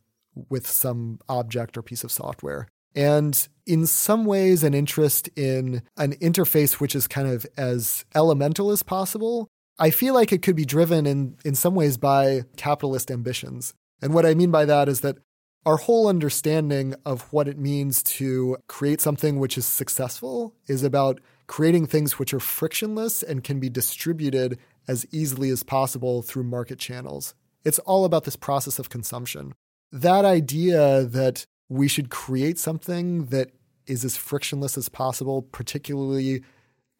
[0.48, 2.68] with some object or piece of software.
[2.94, 8.70] And in some ways, an interest in an interface which is kind of as elemental
[8.70, 13.10] as possible I feel like it could be driven in, in some ways by capitalist
[13.10, 13.74] ambitions.
[14.02, 15.18] And what I mean by that is that
[15.66, 21.20] our whole understanding of what it means to create something which is successful is about
[21.46, 26.78] creating things which are frictionless and can be distributed as easily as possible through market
[26.78, 27.34] channels.
[27.64, 29.52] It's all about this process of consumption.
[29.92, 33.50] That idea that we should create something that
[33.86, 36.42] is as frictionless as possible, particularly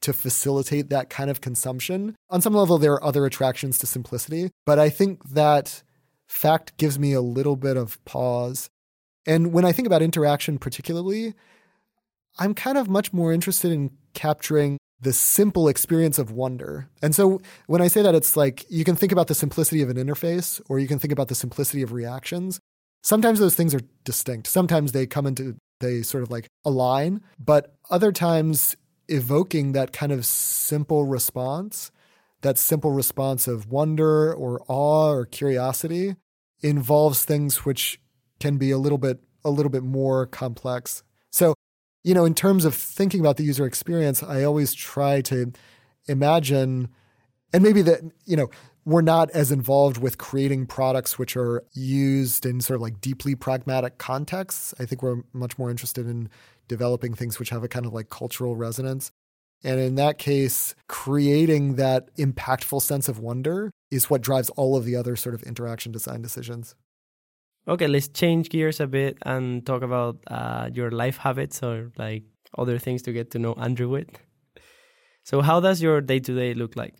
[0.02, 2.16] to facilitate that kind of consumption.
[2.30, 5.82] On some level, there are other attractions to simplicity, but I think that
[6.28, 8.70] fact gives me a little bit of pause.
[9.26, 11.34] And when I think about interaction, particularly,
[12.38, 16.88] I'm kind of much more interested in capturing the simple experience of wonder.
[17.02, 19.88] And so when I say that, it's like you can think about the simplicity of
[19.88, 22.60] an interface or you can think about the simplicity of reactions.
[23.02, 24.46] Sometimes those things are distinct.
[24.46, 28.76] Sometimes they come into, they sort of like align, but other times
[29.10, 31.90] evoking that kind of simple response,
[32.42, 36.16] that simple response of wonder or awe or curiosity
[36.62, 38.00] involves things which
[38.38, 41.02] can be a little bit a little bit more complex.
[41.30, 41.54] So,
[42.04, 45.52] you know, in terms of thinking about the user experience, I always try to
[46.06, 46.90] imagine
[47.52, 48.48] and maybe that, you know,
[48.84, 53.34] we're not as involved with creating products which are used in sort of like deeply
[53.34, 54.74] pragmatic contexts.
[54.78, 56.28] I think we're much more interested in
[56.68, 59.10] developing things which have a kind of like cultural resonance.
[59.62, 64.84] And in that case, creating that impactful sense of wonder is what drives all of
[64.84, 66.74] the other sort of interaction design decisions.
[67.68, 72.24] Okay, let's change gears a bit and talk about uh, your life habits or like
[72.56, 74.18] other things to get to know Andrew Witt.
[75.24, 76.94] So, how does your day to day look like?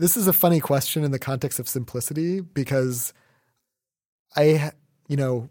[0.00, 3.12] This is a funny question in the context of simplicity because
[4.34, 4.72] I,
[5.08, 5.50] you know,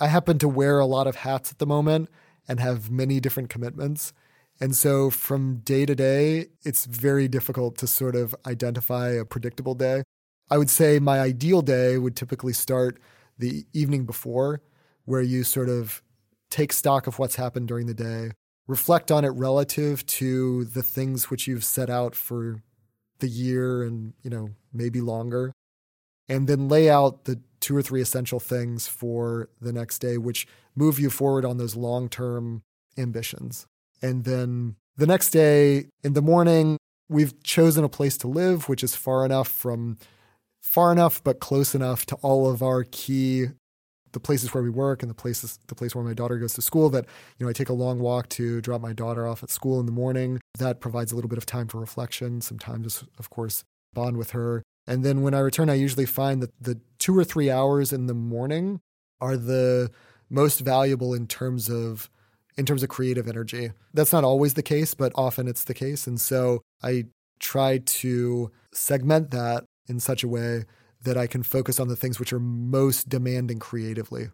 [0.00, 2.08] I happen to wear a lot of hats at the moment
[2.48, 4.14] and have many different commitments.
[4.58, 9.74] And so from day to day, it's very difficult to sort of identify a predictable
[9.74, 10.02] day.
[10.50, 12.98] I would say my ideal day would typically start
[13.36, 14.62] the evening before,
[15.04, 16.02] where you sort of
[16.48, 18.30] take stock of what's happened during the day,
[18.66, 22.62] reflect on it relative to the things which you've set out for
[23.20, 25.52] the year and, you know, maybe longer,
[26.28, 30.46] and then lay out the two or three essential things for the next day, which
[30.76, 32.62] move you forward on those long term
[32.96, 33.66] ambitions.
[34.00, 36.78] And then the next day in the morning,
[37.08, 39.98] we've chosen a place to live, which is far enough from
[40.60, 43.46] far enough but close enough to all of our key
[44.12, 46.62] the places where we work and the places the place where my daughter goes to
[46.62, 47.06] school that
[47.38, 49.86] you know I take a long walk to drop my daughter off at school in
[49.86, 54.16] the morning that provides a little bit of time for reflection sometimes of course bond
[54.16, 57.50] with her and then when I return I usually find that the 2 or 3
[57.50, 58.80] hours in the morning
[59.20, 59.90] are the
[60.30, 62.10] most valuable in terms of
[62.56, 63.70] in terms of creative energy.
[63.94, 66.08] That's not always the case, but often it's the case.
[66.08, 67.04] And so I
[67.38, 70.64] try to segment that in such a way
[71.02, 74.30] that I can focus on the things which are most demanding creatively.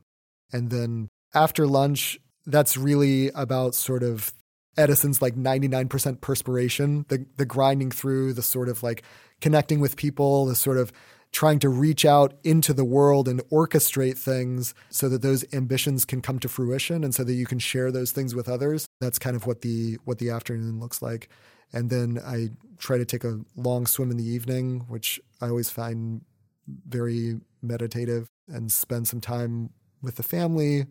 [0.53, 4.33] And then after lunch, that's really about sort of
[4.77, 9.03] Edison's like 99% perspiration, the the grinding through, the sort of like
[9.41, 10.93] connecting with people, the sort of
[11.33, 16.23] trying to reach out into the world and orchestrate things so that those ambitions can
[16.23, 18.87] come to fruition and so that you can share those things with others.
[19.01, 21.29] That's kind of what the what the afternoon looks like.
[21.73, 25.71] And then I try to take a long swim in the evening, which I always
[25.71, 26.23] find
[26.67, 29.71] very meditative and spend some time
[30.03, 30.87] with the family,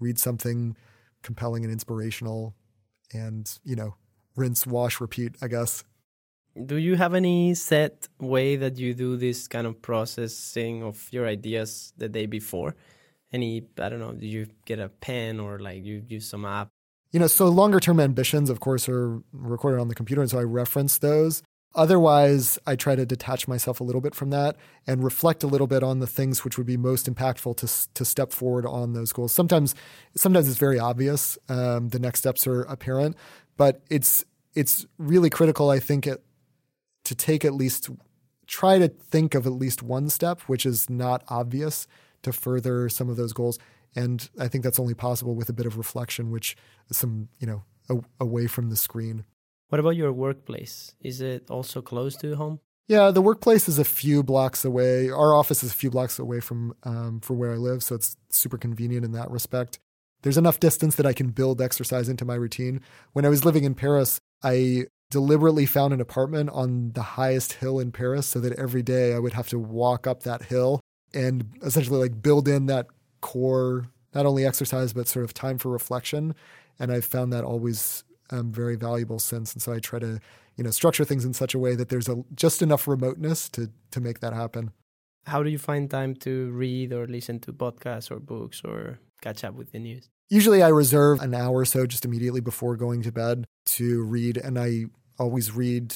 [0.00, 0.76] read something
[1.22, 2.54] compelling and inspirational
[3.12, 3.94] and, you know,
[4.36, 5.84] rinse, wash, repeat, I guess.
[6.66, 11.26] Do you have any set way that you do this kind of processing of your
[11.26, 12.74] ideas the day before?
[13.32, 16.68] Any, I don't know, do you get a pen or like you use some app?
[17.12, 20.20] You know, so longer term ambitions, of course, are recorded on the computer.
[20.20, 21.42] And so I reference those.
[21.74, 24.56] Otherwise, I try to detach myself a little bit from that
[24.86, 28.04] and reflect a little bit on the things which would be most impactful to to
[28.04, 29.32] step forward on those goals.
[29.32, 29.74] Sometimes,
[30.16, 31.38] sometimes it's very obvious.
[31.48, 33.16] Um, the next steps are apparent,
[33.56, 36.24] but it's it's really critical, I think, it,
[37.04, 37.90] to take at least
[38.46, 41.86] try to think of at least one step which is not obvious
[42.22, 43.58] to further some of those goals.
[43.94, 46.56] And I think that's only possible with a bit of reflection, which
[46.90, 49.24] some you know a, away from the screen.
[49.68, 50.94] What about your workplace?
[51.00, 52.60] Is it also close to home?
[52.86, 55.10] Yeah, the workplace is a few blocks away.
[55.10, 58.16] Our office is a few blocks away from um, from where I live, so it's
[58.30, 59.78] super convenient in that respect.
[60.22, 62.80] There's enough distance that I can build exercise into my routine.
[63.12, 67.78] When I was living in Paris, I deliberately found an apartment on the highest hill
[67.78, 70.80] in Paris so that every day I would have to walk up that hill
[71.14, 72.86] and essentially like build in that
[73.20, 76.34] core not only exercise but sort of time for reflection
[76.78, 79.52] and I've found that always um, very valuable sense.
[79.52, 80.20] And so I try to,
[80.56, 83.70] you know, structure things in such a way that there's a, just enough remoteness to
[83.90, 84.72] to make that happen.
[85.26, 89.44] How do you find time to read or listen to podcasts or books or catch
[89.44, 90.08] up with the news?
[90.30, 94.36] Usually I reserve an hour or so just immediately before going to bed to read
[94.36, 94.86] and I
[95.18, 95.94] always read,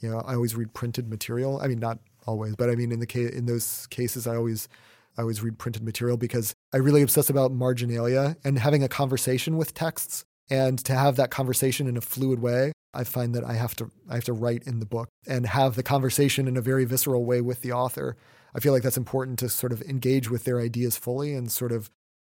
[0.00, 1.60] you know, I always read printed material.
[1.60, 4.68] I mean not always, but I mean in the case in those cases I always
[5.16, 9.56] I always read printed material because I really obsess about marginalia and having a conversation
[9.56, 13.54] with texts and to have that conversation in a fluid way i find that i
[13.54, 16.60] have to i have to write in the book and have the conversation in a
[16.60, 18.16] very visceral way with the author.
[18.54, 21.70] I feel like that's important to sort of engage with their ideas fully and sort
[21.70, 21.90] of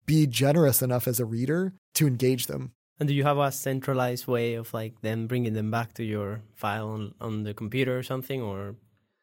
[0.05, 2.71] be generous enough as a reader to engage them.
[2.99, 6.41] And do you have a centralized way of like them bringing them back to your
[6.55, 8.75] file on, on the computer or something or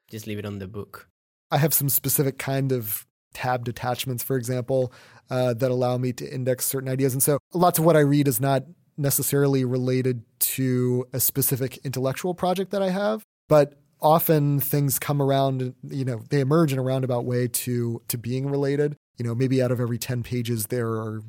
[0.09, 1.09] just leave it on the book?
[1.51, 3.07] I have some specific kind of
[3.37, 4.91] tabbed attachments, for example,
[5.29, 7.13] uh, that allow me to index certain ideas.
[7.13, 8.65] And so lots of what I read is not
[8.97, 10.23] necessarily related
[10.57, 16.23] to a specific intellectual project that I have, but often things come around, you know,
[16.31, 18.97] they emerge in a roundabout way to to being related.
[19.19, 21.21] You know, maybe out of every 10 pages there are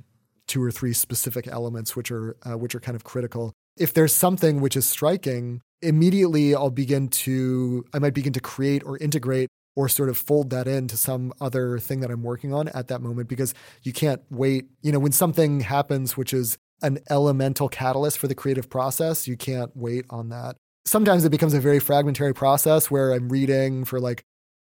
[0.47, 3.51] two or three specific elements which are uh, which are kind of critical.
[3.77, 8.83] If there's something which is striking, immediately I'll begin to I might begin to create
[8.85, 12.67] or integrate or sort of fold that into some other thing that I'm working on
[12.69, 13.53] at that moment because
[13.83, 14.65] you can't wait.
[14.81, 19.37] You know, when something happens, which is an elemental catalyst for the creative process, you
[19.37, 20.55] can't wait on that.
[20.85, 24.23] Sometimes it becomes a very fragmentary process where I'm reading for like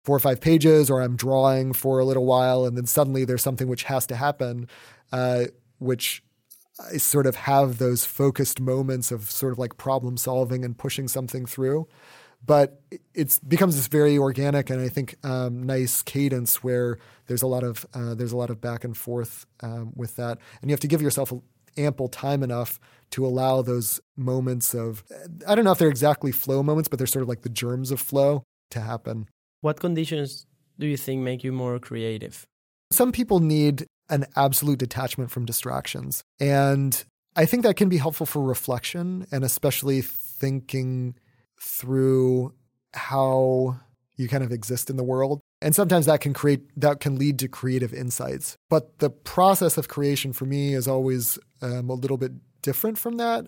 [0.04, 3.42] four or five pages or I'm drawing for a little while and then suddenly there's
[3.42, 4.68] something which has to happen,
[5.14, 5.46] uh,
[5.78, 6.22] which
[6.94, 11.08] I sort of have those focused moments of sort of like problem solving and pushing
[11.08, 11.88] something through
[12.46, 12.82] but
[13.14, 17.64] it becomes this very organic and I think um, nice cadence where there's a lot
[17.64, 20.80] of uh, there's a lot of back and forth um, with that, and you have
[20.82, 21.32] to give yourself
[21.78, 22.80] ample time enough
[23.12, 25.04] to allow those moments of
[25.48, 27.92] I don't know if they're exactly flow moments, but they're sort of like the germs
[27.92, 29.28] of flow to happen.
[29.62, 30.46] What conditions
[30.80, 32.46] do you think make you more creative?
[32.92, 37.04] Some people need an absolute detachment from distractions, and
[37.36, 41.16] I think that can be helpful for reflection and especially thinking
[41.60, 42.54] through
[42.94, 43.80] how
[44.16, 45.40] you kind of exist in the world.
[45.62, 48.58] And sometimes that can create that can lead to creative insights.
[48.70, 53.18] But the process of creation for me is always um, a little bit different from
[53.18, 53.48] that,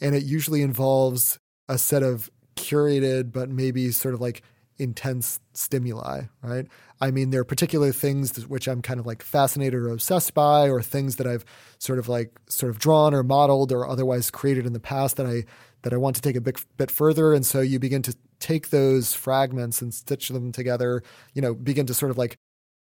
[0.00, 1.38] and it usually involves
[1.68, 4.42] a set of curated but maybe sort of like
[4.78, 6.66] intense stimuli, right?
[7.00, 10.68] I mean, there are particular things which I'm kind of like fascinated or obsessed by,
[10.68, 11.44] or things that I've
[11.78, 15.26] sort of like sort of drawn or modeled or otherwise created in the past that
[15.26, 15.44] I
[15.88, 17.32] that I want to take a bit, bit further.
[17.32, 21.86] And so you begin to take those fragments and stitch them together, you know, begin
[21.86, 22.36] to sort of like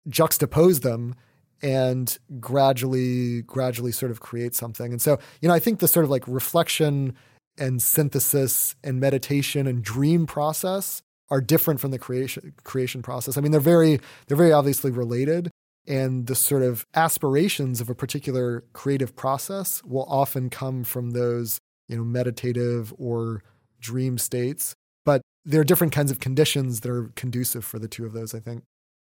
[0.10, 1.16] juxtapose them
[1.62, 4.92] and gradually, gradually sort of create something.
[4.92, 7.16] And so, you know, I think the sort of like reflection
[7.58, 13.38] and synthesis and meditation and dream process are different from the creation creation process.
[13.38, 15.50] I mean, they're very they're very obviously related,
[15.88, 21.60] and the sort of aspirations of a particular creative process will often come from those,
[21.88, 23.44] you know, meditative or
[23.80, 24.76] dream states.
[25.06, 28.36] But there are different kinds of conditions that are conducive for the two of those,
[28.36, 28.64] I think.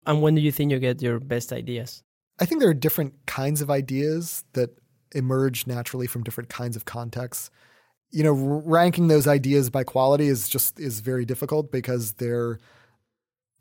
[0.06, 2.02] And when do you think you get your best ideas?
[2.40, 4.70] I think there are different kinds of ideas that
[5.14, 7.50] emerge naturally from different kinds of contexts.
[8.10, 12.58] You know, ranking those ideas by quality is just is very difficult because they're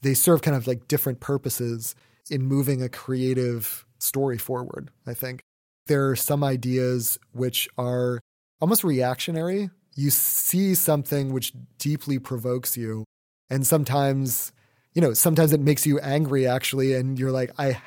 [0.01, 1.95] they serve kind of like different purposes
[2.29, 5.41] in moving a creative story forward, I think.
[5.87, 8.19] There are some ideas which are
[8.59, 9.69] almost reactionary.
[9.95, 13.05] You see something which deeply provokes you
[13.49, 14.51] and sometimes
[14.93, 17.79] you know, sometimes it makes you angry actually and you're like I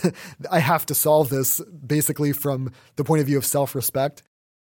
[0.50, 4.22] I have to solve this basically from the point of view of self respect.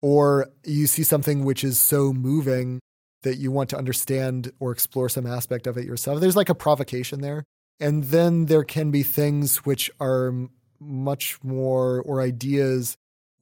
[0.03, 2.81] Or you see something which is so moving
[3.23, 6.21] that you want to understand or explore some aspect of it yourself.
[6.21, 7.45] There's like a provocation there.
[7.81, 10.33] And then there can be things which are
[10.79, 12.97] much more, or ideas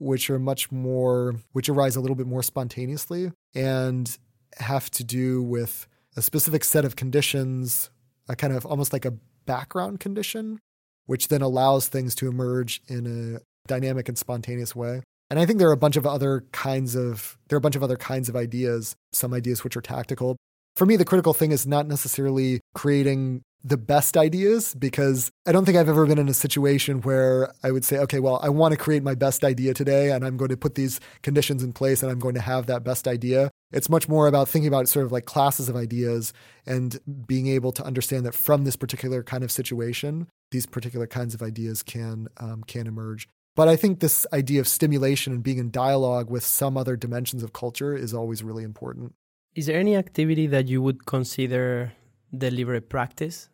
[0.05, 4.19] which are much more, which arise a little bit more spontaneously and
[4.59, 5.87] have to do with
[6.17, 7.91] a specific set of conditions,
[8.29, 9.15] a kind of almost like a
[9.47, 10.61] background condition
[11.07, 15.03] which then allows things to emerge in a dynamic and spontaneous way.
[15.31, 17.77] And I think there are a bunch of other kinds of there are a bunch
[17.77, 20.37] of other kinds of ideas, some ideas which are tactical.
[20.77, 25.65] For me, the critical thing is not necessarily creating the best ideas because I don't
[25.65, 28.73] think I've ever been in a situation where I would say, okay, well, I want
[28.73, 32.03] to create my best idea today and I'm going to put these conditions in place
[32.03, 33.51] and I'm going to have that best idea.
[33.73, 36.35] It's much more about thinking about sort of like classes of ideas
[36.67, 41.35] and being able to understand that from this particular kind of situation, these particular kinds
[41.35, 43.29] of ideas can um, can emerge.
[43.57, 47.43] But I think this idea of stimulation and being in dialogue with some other dimensions
[47.43, 49.15] of culture is always really important.
[49.55, 51.93] Is there any activity that you would consider
[52.37, 53.49] deliberate practice?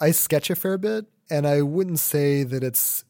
[0.00, 3.04] I sketch a fair bit, and I wouldn't say that it's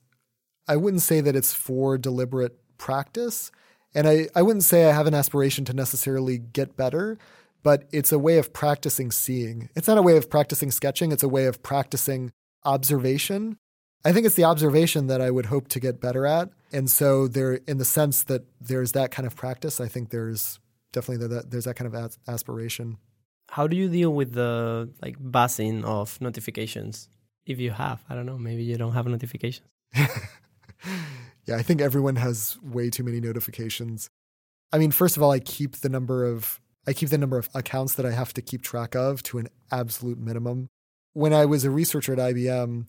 [0.69, 3.51] I wouldn't say that it's for deliberate practice.
[3.93, 7.19] And I, I wouldn't say I have an aspiration to necessarily get better,
[7.65, 9.69] but it's a way of practicing seeing.
[9.75, 12.31] It's not a way of practicing sketching, it's a way of practicing
[12.65, 13.57] observation.
[14.05, 16.51] I think it's the observation that I would hope to get better at.
[16.73, 20.59] And so there in the sense that there's that kind of practice, I think there's
[20.93, 22.99] definitely that there's that kind of aspiration.
[23.51, 27.09] How do you deal with the like buzzing of notifications?
[27.45, 29.67] If you have, I don't know, maybe you don't have notifications.
[29.97, 34.09] yeah, I think everyone has way too many notifications.
[34.73, 37.49] I mean, first of all, I keep the number of I keep the number of
[37.53, 40.69] accounts that I have to keep track of to an absolute minimum.
[41.13, 42.87] When I was a researcher at IBM,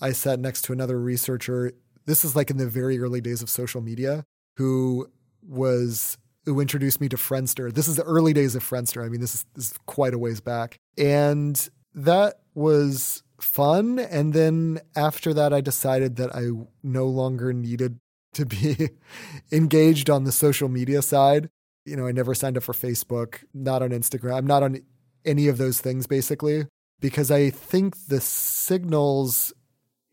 [0.00, 1.72] I sat next to another researcher.
[2.06, 4.24] This is like in the very early days of social media,
[4.56, 5.08] who
[5.46, 6.16] was
[6.48, 7.72] who introduced me to Friendster.
[7.72, 9.04] This is the early days of Friendster.
[9.04, 10.78] I mean, this is, this is quite a ways back.
[10.96, 13.98] And that was fun.
[13.98, 16.48] And then after that, I decided that I
[16.82, 17.98] no longer needed
[18.32, 18.88] to be
[19.52, 21.50] engaged on the social media side.
[21.84, 24.80] You know, I never signed up for Facebook, not on Instagram, I'm not on
[25.24, 26.66] any of those things basically,
[26.98, 29.52] because I think the signals,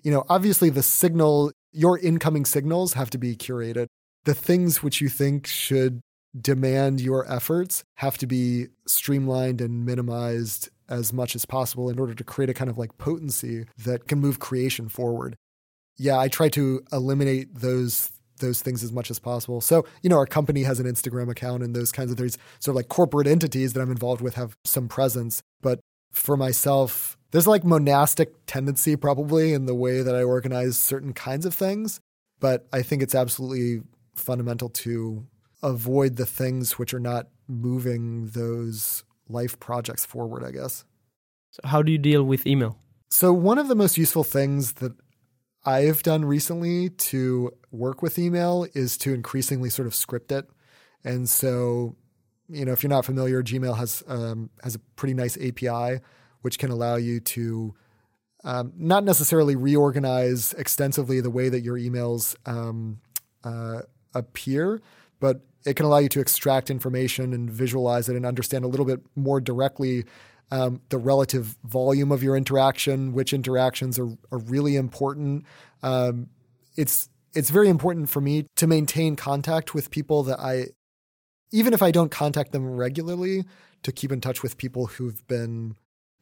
[0.03, 3.87] you know, obviously the signal, your incoming signals have to be curated.
[4.25, 6.01] The things which you think should
[6.39, 12.13] demand your efforts have to be streamlined and minimized as much as possible in order
[12.13, 15.35] to create a kind of like potency that can move creation forward.
[15.97, 19.61] Yeah, I try to eliminate those those things as much as possible.
[19.61, 22.73] So, you know, our company has an Instagram account and those kinds of things, sort
[22.73, 25.41] of like corporate entities that I'm involved with have some presence.
[25.61, 25.79] But
[26.11, 31.45] for myself, there's like monastic tendency probably in the way that I organize certain kinds
[31.45, 32.01] of things.
[32.41, 33.83] But I think it's absolutely
[34.15, 35.25] fundamental to
[35.65, 40.85] avoid the things which are not moving those life projects forward, I guess.
[41.51, 42.77] So, how do you deal with email?
[43.09, 44.93] So, one of the most useful things that
[45.65, 50.47] I've done recently to work with email is to increasingly sort of script it.
[51.03, 51.95] And so,
[52.47, 56.01] you know, if you're not familiar, Gmail has um, has a pretty nice API
[56.41, 57.73] which can allow you to
[58.43, 62.99] um, not necessarily reorganize extensively the way that your emails um,
[63.43, 63.81] uh,
[64.13, 64.79] appear,
[65.19, 68.85] but it can allow you to extract information and visualize it and understand a little
[68.85, 70.05] bit more directly
[70.51, 75.45] um, the relative volume of your interaction, which interactions are, are really important.
[75.81, 76.27] Um,
[76.75, 80.67] it's it's very important for me to maintain contact with people that I,
[81.51, 83.43] even if I don't contact them regularly,
[83.83, 85.75] to keep in touch with people who've been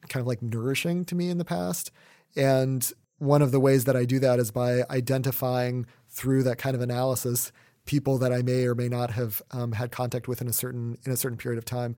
[0.08, 1.92] kind of like nourishing to me in the past.
[2.34, 6.74] And one of the ways that I do that is by identifying through that kind
[6.74, 7.52] of analysis
[7.86, 10.96] people that I may or may not have um, had contact with in a certain
[11.04, 11.96] in a certain period of time.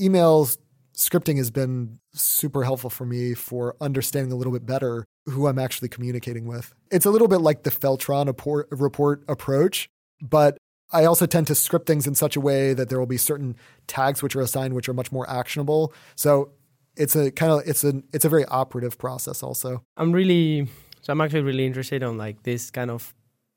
[0.00, 0.58] Emails
[0.96, 5.58] scripting has been super helpful for me for understanding a little bit better who I'm
[5.58, 6.74] actually communicating with.
[6.90, 8.26] It's a little bit like the Feltron
[8.70, 9.88] report approach,
[10.20, 10.58] but
[10.90, 13.56] I also tend to script things in such a way that there will be certain
[13.86, 15.92] tags which are assigned which are much more actionable.
[16.16, 16.52] So
[16.96, 19.82] it's a kind of it's a it's a very operative process also.
[19.96, 20.68] I'm really
[21.02, 23.14] so I'm actually really interested on like this kind of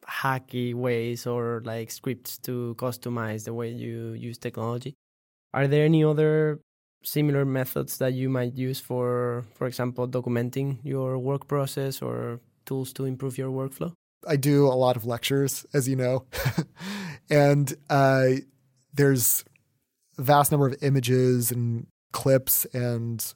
[0.07, 4.95] hacky ways or like scripts to customize the way you use technology.
[5.53, 6.59] Are there any other
[7.03, 12.93] similar methods that you might use for for example documenting your work process or tools
[12.93, 13.93] to improve your workflow?
[14.27, 16.25] I do a lot of lectures, as you know,
[17.29, 18.25] and uh,
[18.93, 19.43] there's
[20.17, 23.33] a vast number of images and clips and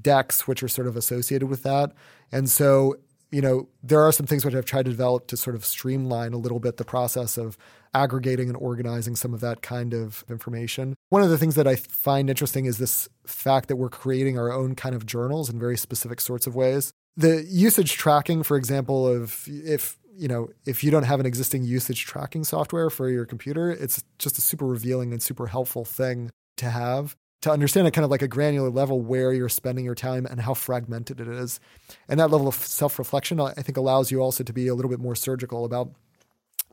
[0.00, 1.92] decks which are sort of associated with that.
[2.30, 2.96] And so,
[3.32, 6.34] you know, there are some things which I've tried to develop to sort of streamline
[6.34, 7.56] a little bit the process of
[7.94, 10.94] aggregating and organizing some of that kind of information.
[11.08, 14.52] One of the things that I find interesting is this fact that we're creating our
[14.52, 16.92] own kind of journals in very specific sorts of ways.
[17.16, 21.64] The usage tracking, for example, of if you know, if you don't have an existing
[21.64, 26.30] usage tracking software for your computer, it's just a super revealing and super helpful thing
[26.58, 29.94] to have to understand at kind of like a granular level where you're spending your
[29.94, 31.60] time and how fragmented it is.
[32.08, 34.90] And that level of self reflection, I think, allows you also to be a little
[34.90, 35.92] bit more surgical about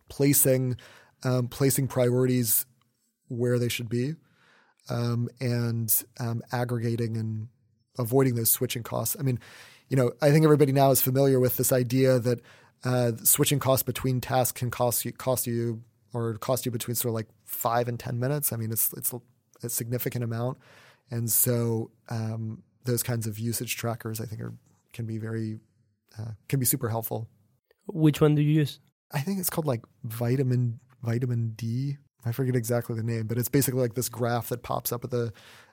[0.07, 0.77] placing
[1.23, 2.65] um, placing priorities
[3.27, 4.15] where they should be
[4.89, 7.49] um, and um, aggregating and
[7.97, 9.17] avoiding those switching costs.
[9.19, 9.39] I mean,
[9.89, 12.41] you know, I think everybody now is familiar with this idea that
[12.83, 17.09] uh, switching costs between tasks can cost you cost you or cost you between sort
[17.09, 18.53] of like five and ten minutes.
[18.53, 19.13] I mean, it's it's
[19.63, 20.57] a significant amount,
[21.11, 24.53] and so um, those kinds of usage trackers I think are
[24.93, 25.59] can be very
[26.17, 27.27] uh, can be super helpful.
[27.87, 28.79] Which one do you use?
[29.11, 31.97] I think it's called like vitamin vitamin D.
[32.25, 35.11] I forget exactly the name, but it's basically like this graph that pops up at
[35.11, 35.31] the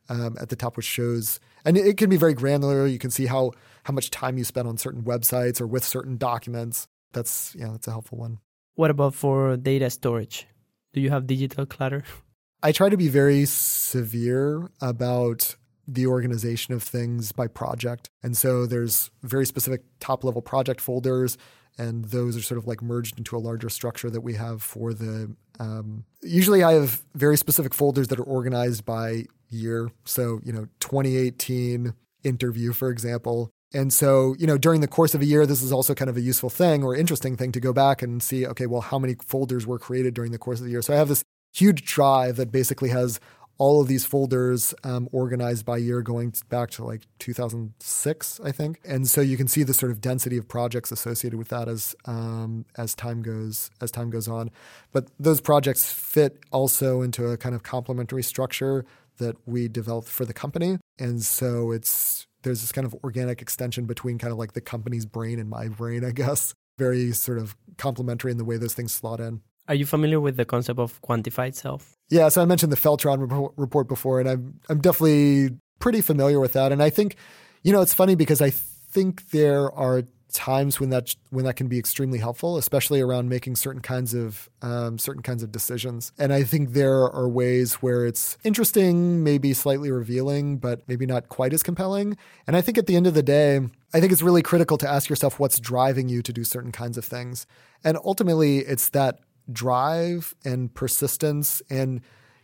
[0.08, 2.86] um, at the top, which shows, and it, it can be very granular.
[2.86, 3.52] You can see how
[3.84, 7.88] how much time you spend on certain websites or with certain documents that's yeah, that's
[7.88, 8.38] a helpful one.
[8.74, 10.46] What about for data storage?
[10.92, 12.04] Do you have digital clutter?
[12.62, 18.10] I try to be very severe about the organization of things by project.
[18.22, 21.38] And so there's very specific top level project folders,
[21.78, 24.92] and those are sort of like merged into a larger structure that we have for
[24.92, 25.34] the.
[25.60, 29.90] Um, usually, I have very specific folders that are organized by year.
[30.04, 31.94] So, you know, 2018
[32.24, 35.72] interview, for example, and so, you know, during the course of a year, this is
[35.72, 38.66] also kind of a useful thing or interesting thing to go back and see, okay,
[38.66, 40.82] well, how many folders were created during the course of the year?
[40.82, 41.24] So I have this
[41.56, 43.20] huge drive that basically has
[43.58, 48.80] all of these folders um, organized by year going back to like 2006, I think.
[48.84, 51.96] And so you can see the sort of density of projects associated with that as
[52.04, 54.50] um, as time goes as time goes on.
[54.92, 58.84] But those projects fit also into a kind of complementary structure
[59.18, 60.78] that we developed for the company.
[60.98, 65.06] And so it's there's this kind of organic extension between kind of like the company's
[65.06, 66.54] brain and my brain, I guess.
[66.78, 69.40] Very sort of complementary in the way those things slot in.
[69.68, 71.96] Are you familiar with the concept of quantified self?
[72.08, 76.52] Yeah, so I mentioned the Feltron report before, and I'm I'm definitely pretty familiar with
[76.52, 76.72] that.
[76.72, 77.16] And I think,
[77.62, 81.66] you know, it's funny because I think there are times when that when that can
[81.66, 86.12] be extremely helpful, especially around making certain kinds of um, certain kinds of decisions.
[86.18, 91.28] And I think there are ways where it's interesting, maybe slightly revealing, but maybe not
[91.28, 92.16] quite as compelling.
[92.46, 93.60] And I think at the end of the day,
[93.94, 96.98] I think it's really critical to ask yourself what's driving you to do certain kinds
[96.98, 97.46] of things.
[97.82, 102.00] And ultimately, it's that drive and persistence and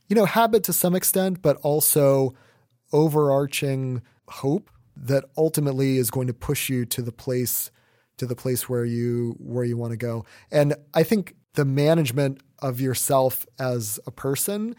[0.09, 2.34] you know habit to some extent, but also
[2.92, 7.70] overarching hope that ultimately is going to push you to the place
[8.18, 10.24] to the place where you where you want to go.
[10.50, 14.76] And I think the management of yourself as a person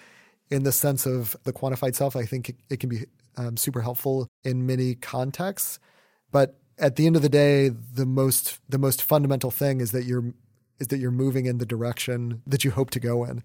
[0.50, 3.06] in the sense of the quantified self, I think it, it can be
[3.38, 5.80] um, super helpful in many contexts.
[6.32, 10.06] But at the end of the day, the most the most fundamental thing is that
[10.06, 10.34] you're
[10.84, 13.42] is that you're moving in the direction that you hope to go in.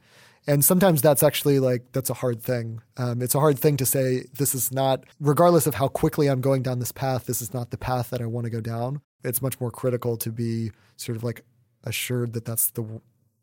[0.47, 2.81] And sometimes that's actually like, that's a hard thing.
[2.97, 6.41] Um, it's a hard thing to say, this is not, regardless of how quickly I'm
[6.41, 9.01] going down this path, this is not the path that I want to go down.
[9.23, 11.45] It's much more critical to be sort of like
[11.85, 12.85] assured that that's the,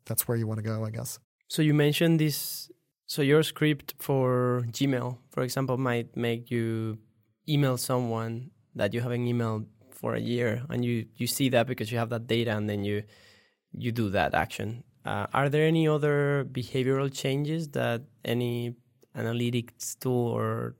[0.04, 1.18] that's where you want to go, I guess.
[1.48, 2.70] So you mentioned this.
[3.06, 6.98] So your script for Gmail, for example, might make you
[7.48, 11.90] email someone that you haven't emailed for a year, and you you see that because
[11.92, 13.04] you have that data, and then you
[13.76, 14.82] you do that action.
[15.04, 18.74] Uh, are there any other behavioral changes that any
[19.16, 20.74] analytics tool or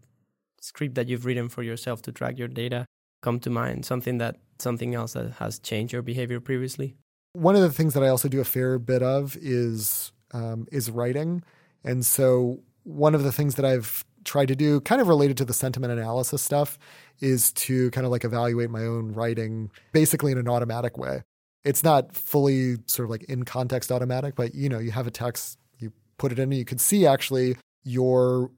[0.61, 2.87] script that you've written for yourself to track your data
[3.23, 3.85] come to mind?
[3.85, 6.97] Something that something else that has changed your behavior previously?
[7.35, 10.91] One of the things that I also do a fair bit of is um, is
[10.91, 11.43] writing,
[11.85, 15.45] and so one of the things that I've tried to do, kind of related to
[15.45, 16.79] the sentiment analysis stuff,
[17.21, 21.23] is to kind of like evaluate my own writing basically in an automatic way.
[21.67, 25.11] It's not fully sort of like in context automatic, but you know, you have a
[25.11, 28.51] text, you put it in, and you can see actually your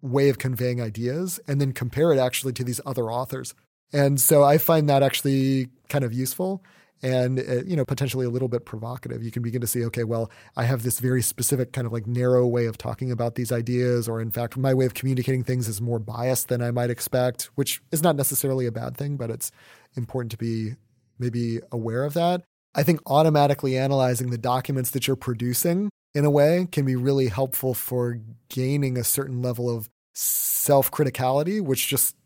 [0.00, 3.54] way of conveying ideas and then compare it actually to these other authors.
[3.92, 6.62] And so I find that actually kind of useful
[7.02, 10.04] and uh, you know potentially a little bit provocative you can begin to see okay
[10.04, 13.50] well i have this very specific kind of like narrow way of talking about these
[13.50, 16.90] ideas or in fact my way of communicating things is more biased than i might
[16.90, 19.50] expect which is not necessarily a bad thing but it's
[19.96, 20.74] important to be
[21.18, 22.42] maybe aware of that
[22.74, 27.28] i think automatically analyzing the documents that you're producing in a way can be really
[27.28, 28.18] helpful for
[28.48, 32.16] gaining a certain level of self-criticality which just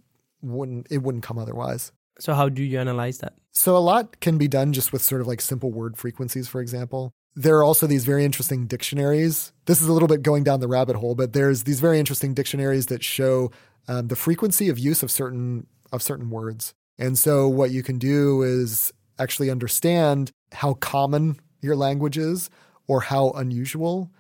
[0.43, 3.35] wouldn't it wouldn't come otherwise so how do you analyze that?
[3.53, 6.61] So a lot can be done just with sort of like simple word frequencies, for
[6.61, 7.13] example.
[7.35, 9.53] There are also these very interesting dictionaries.
[9.67, 12.33] This is a little bit going down the rabbit hole, but there's these very interesting
[12.33, 13.51] dictionaries that show
[13.89, 16.75] um, the frequency of use of certain of certain words.
[16.99, 22.51] And so what you can do is actually understand how common your language is
[22.87, 24.11] or how unusual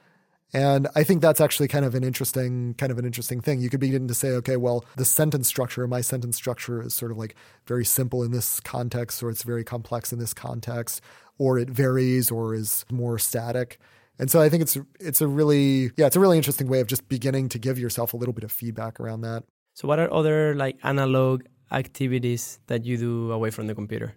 [0.52, 3.60] and I think that's actually kind of an interesting kind of an interesting thing.
[3.60, 7.10] You could begin to say, okay, well, the sentence structure, my sentence structure is sort
[7.10, 7.34] of like
[7.66, 11.02] very simple in this context, or it's very complex in this context,
[11.38, 13.78] or it varies or is more static.
[14.18, 16.86] And so I think it's it's a really yeah, it's a really interesting way of
[16.86, 19.42] just beginning to give yourself a little bit of feedback around that.
[19.74, 24.14] So what are other like analog activities that you do away from the computer?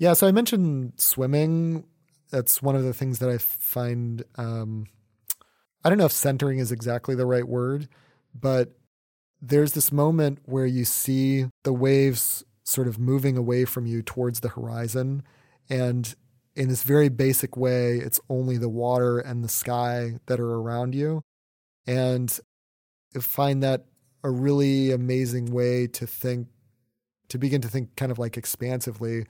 [0.00, 1.84] Yeah, so I mentioned swimming.
[2.30, 4.86] That's one of the things that I find um,
[5.84, 7.86] I don't know if centering is exactly the right word,
[8.34, 8.72] but
[9.42, 14.40] there's this moment where you see the waves sort of moving away from you towards
[14.40, 15.22] the horizon.
[15.68, 16.14] And
[16.56, 20.94] in this very basic way, it's only the water and the sky that are around
[20.94, 21.20] you.
[21.86, 22.40] And
[23.14, 23.84] I find that
[24.24, 26.48] a really amazing way to think,
[27.28, 29.26] to begin to think kind of like expansively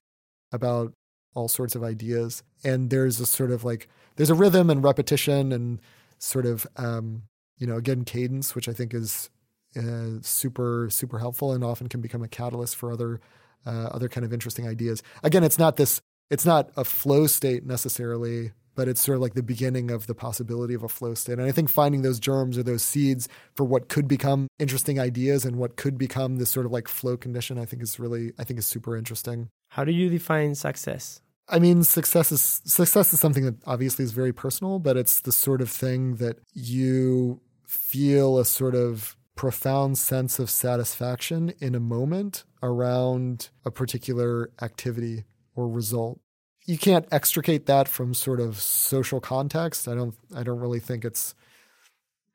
[0.52, 0.92] about
[1.34, 2.42] all sorts of ideas.
[2.64, 5.80] And there's a sort of like, there's a rhythm and repetition and
[6.18, 7.22] sort of um,
[7.58, 9.30] you know again cadence, which I think is
[9.76, 13.20] uh, super super helpful and often can become a catalyst for other
[13.66, 15.02] uh, other kind of interesting ideas.
[15.22, 19.34] Again, it's not this it's not a flow state necessarily, but it's sort of like
[19.34, 21.38] the beginning of the possibility of a flow state.
[21.38, 25.44] And I think finding those germs or those seeds for what could become interesting ideas
[25.44, 28.44] and what could become this sort of like flow condition, I think is really I
[28.44, 29.48] think is super interesting.
[29.70, 31.22] How do you define success?
[31.48, 35.32] I mean, success is success is something that obviously is very personal, but it's the
[35.32, 41.80] sort of thing that you feel a sort of profound sense of satisfaction in a
[41.80, 46.20] moment around a particular activity or result.
[46.66, 49.86] You can't extricate that from sort of social context.
[49.86, 51.34] I don't I don't really think it's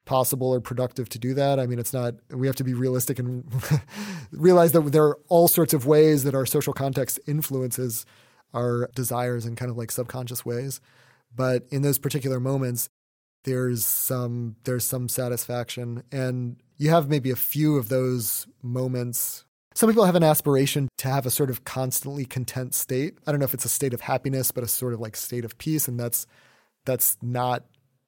[0.06, 1.60] possible or productive to do that.
[1.60, 3.44] I mean, it's not, we have to be realistic and
[4.32, 8.06] realize that there are all sorts of ways that our social context influences
[8.54, 10.80] our desires in kind of like subconscious ways.
[11.36, 12.90] But in those particular moments,
[13.46, 19.46] there's some there's some satisfaction and you have maybe a few of those moments
[19.76, 23.40] some people have an aspiration to have a sort of constantly content state i don't
[23.40, 25.88] know if it's a state of happiness but a sort of like state of peace
[25.88, 26.26] and that's
[26.86, 27.64] that's not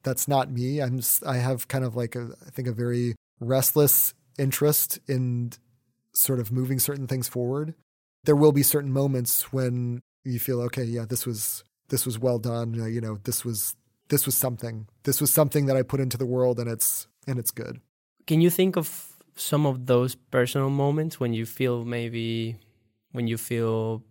[0.07, 0.81] that's not me.
[0.81, 5.51] I'm i have kind of like a i think a very restless interest in
[6.13, 7.75] sort of moving certain things forward.
[8.23, 12.39] There will be certain moments when you feel okay yeah this was this was well
[12.39, 12.79] done.
[12.79, 13.75] Uh, you know this was
[14.09, 14.87] this was something.
[15.03, 17.81] This was something that i put into the world and it's and it's good.
[18.25, 18.87] Can you think of
[19.35, 22.57] some of those personal moments when you feel maybe
[23.11, 24.03] when you feel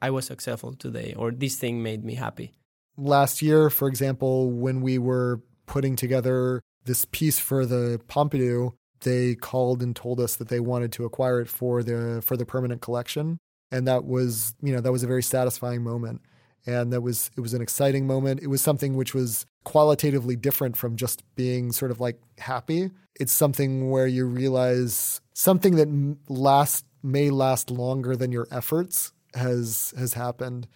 [0.00, 2.57] i was successful today or this thing made me happy
[2.98, 9.34] last year for example when we were putting together this piece for the pompidou they
[9.34, 12.80] called and told us that they wanted to acquire it for the for the permanent
[12.80, 13.38] collection.
[13.70, 16.22] And that was you know that was a very satisfying moment.
[16.66, 18.40] And that was it was an exciting moment.
[18.42, 22.90] It was something which was qualitatively different from just being sort of like happy.
[23.18, 29.94] It's something where you realize something that last may last longer than your efforts has
[29.96, 30.66] has happened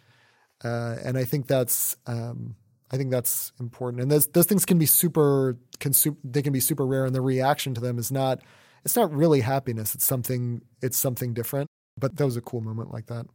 [0.65, 2.55] uh, and i think that's um,
[2.91, 5.57] i think that's important and those those things can be super
[6.25, 8.41] they can be super rare and the reaction to them is not
[8.85, 12.93] it's not really happiness it's something it's something different but that was a cool moment
[12.93, 13.27] like that.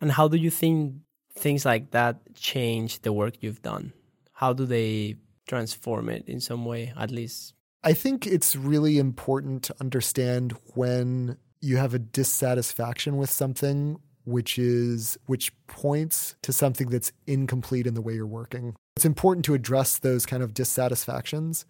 [0.00, 0.96] And how do you think
[1.34, 3.92] things like that change the work you've done?
[4.32, 5.16] How do they
[5.48, 7.54] transform it in some way, at least?
[7.82, 14.58] I think it's really important to understand when you have a dissatisfaction with something which
[14.58, 18.74] is which points to something that's incomplete in the way you're working.
[18.96, 21.64] It's important to address those kind of dissatisfactions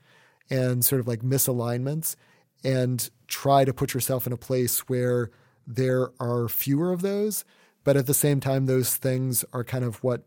[0.49, 2.17] and sort of like misalignments
[2.65, 5.31] and try to put yourself in a place where
[5.67, 7.45] there are fewer of those.
[7.85, 10.25] But at the same time, those things are kind of what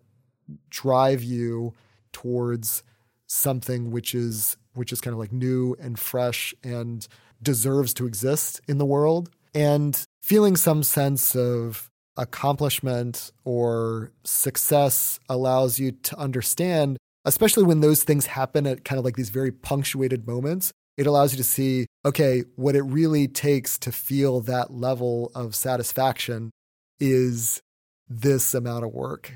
[0.70, 1.74] drive you
[2.12, 2.84] towards
[3.28, 7.08] something which is which is kind of like new and fresh and
[7.42, 11.90] deserves to exist in the world and feeling some sense of
[12.20, 19.06] accomplishment or success allows you to understand especially when those things happen at kind of
[19.06, 23.78] like these very punctuated moments it allows you to see okay what it really takes
[23.80, 26.52] to feel that level of satisfaction
[27.00, 27.62] is
[28.10, 29.32] this amount of work.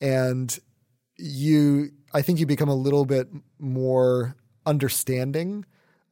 [0.00, 0.56] And
[1.16, 4.34] you i think you become a little bit more
[4.66, 5.64] understanding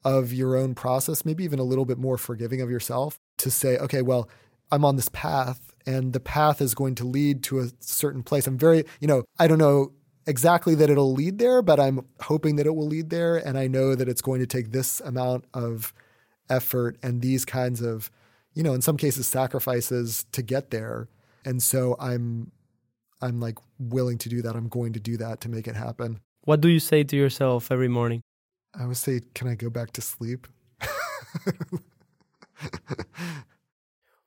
[0.05, 3.77] of your own process maybe even a little bit more forgiving of yourself to say
[3.79, 4.29] okay well
[4.71, 8.47] i'm on this path and the path is going to lead to a certain place
[8.47, 9.93] i'm very you know i don't know
[10.27, 13.67] exactly that it'll lead there but i'm hoping that it will lead there and i
[13.67, 15.93] know that it's going to take this amount of
[16.49, 18.11] effort and these kinds of
[18.55, 21.09] you know in some cases sacrifices to get there
[21.45, 22.53] and so i'm
[23.23, 24.55] I'm like willing to do that.
[24.57, 26.21] I'm going to do that to make it happen.
[26.45, 28.21] What do you say to yourself every morning?
[28.75, 30.49] I would say, can I go back to sleep?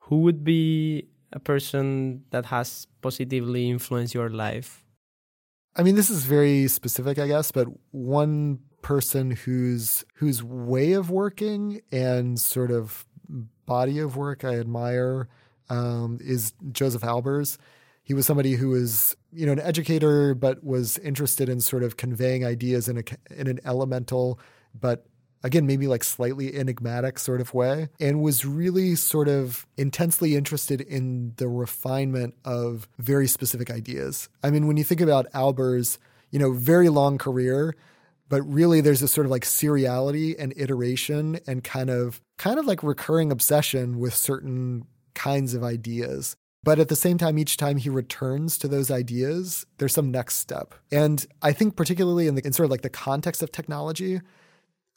[0.00, 4.84] Who would be a person that has positively influenced your life?
[5.74, 11.10] I mean, this is very specific, I guess, but one person whose whose way of
[11.10, 13.04] working and sort of
[13.66, 15.28] body of work I admire
[15.68, 17.58] um, is Josef Albers
[18.06, 21.96] he was somebody who was you know an educator but was interested in sort of
[21.96, 23.02] conveying ideas in a
[23.34, 24.38] in an elemental
[24.78, 25.06] but
[25.42, 30.80] again maybe like slightly enigmatic sort of way and was really sort of intensely interested
[30.80, 35.98] in the refinement of very specific ideas i mean when you think about albers
[36.30, 37.74] you know very long career
[38.28, 42.66] but really there's this sort of like seriality and iteration and kind of kind of
[42.66, 44.84] like recurring obsession with certain
[45.14, 49.64] kinds of ideas but at the same time, each time he returns to those ideas,
[49.78, 50.74] there's some next step.
[50.90, 54.20] And I think particularly in, the, in sort of like the context of technology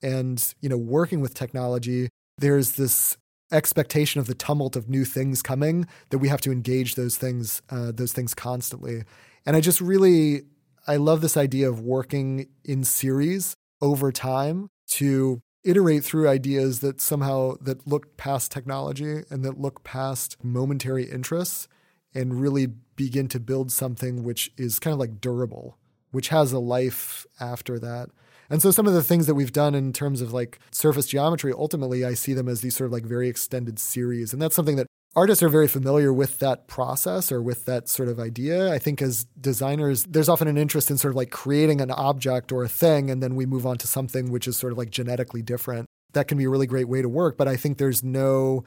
[0.02, 3.18] and, you know, working with technology, there's this
[3.52, 7.62] expectation of the tumult of new things coming that we have to engage those things,
[7.70, 9.04] uh, those things constantly.
[9.46, 10.44] And I just really,
[10.88, 17.02] I love this idea of working in series over time to iterate through ideas that
[17.02, 21.68] somehow that look past technology and that look past momentary interests
[22.14, 25.78] and really begin to build something which is kind of like durable
[26.12, 28.10] which has a life after that
[28.50, 31.54] and so some of the things that we've done in terms of like surface geometry
[31.54, 34.76] ultimately i see them as these sort of like very extended series and that's something
[34.76, 38.72] that artists are very familiar with that process or with that sort of idea.
[38.72, 42.52] I think as designers, there's often an interest in sort of like creating an object
[42.52, 44.92] or a thing, and then we move on to something which is sort of like
[44.92, 45.88] genetically different.
[46.14, 48.64] That can be a really great way to work, but I think there's no,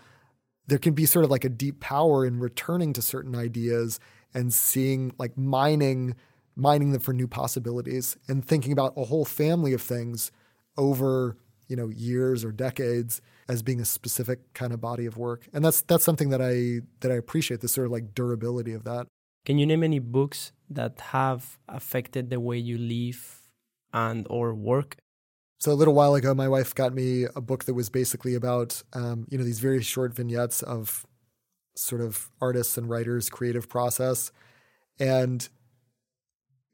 [0.67, 3.99] there can be sort of like a deep power in returning to certain ideas
[4.35, 6.15] and seeing like mining,
[6.57, 10.31] mining them for new possibilities and thinking about a whole family of things
[10.77, 11.37] over,
[11.69, 15.49] you know, years or decades as being a specific kind of body of work.
[15.53, 18.85] And that's that's something that I that I appreciate the sort of like durability of
[18.85, 19.07] that.
[19.45, 23.41] Can you name any books that have affected the way you live
[23.93, 24.97] and or work?
[25.59, 28.83] So a little while ago, my wife got me a book that was basically about
[28.95, 31.07] um, you know these very short vignettes of
[31.77, 34.33] sort of artists and writers' creative process,
[34.99, 35.49] and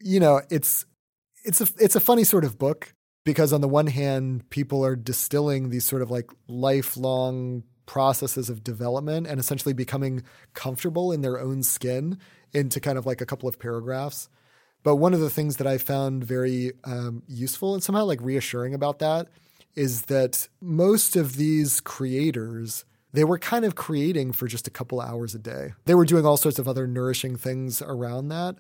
[0.01, 0.87] you know it's
[1.45, 2.95] it's a it's a funny sort of book
[3.25, 8.65] because on the one hand, people are distilling these sort of like lifelong processes of
[8.65, 10.23] development and essentially becoming
[10.55, 12.19] comfortable in their own skin
[12.55, 14.31] into kind of like a couple of paragraphs.
[14.83, 18.73] But one of the things that I found very um, useful and somehow like reassuring
[18.73, 19.29] about that
[19.75, 25.01] is that most of these creators they were kind of creating for just a couple
[25.01, 25.73] hours a day.
[25.87, 28.57] They were doing all sorts of other nourishing things around that.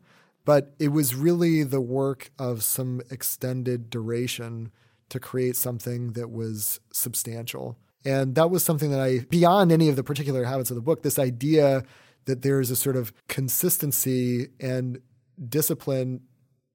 [0.48, 4.72] But it was really the work of some extended duration
[5.10, 7.76] to create something that was substantial.
[8.02, 11.02] And that was something that I, beyond any of the particular habits of the book,
[11.02, 11.82] this idea
[12.24, 15.02] that there's a sort of consistency and
[15.50, 16.22] discipline,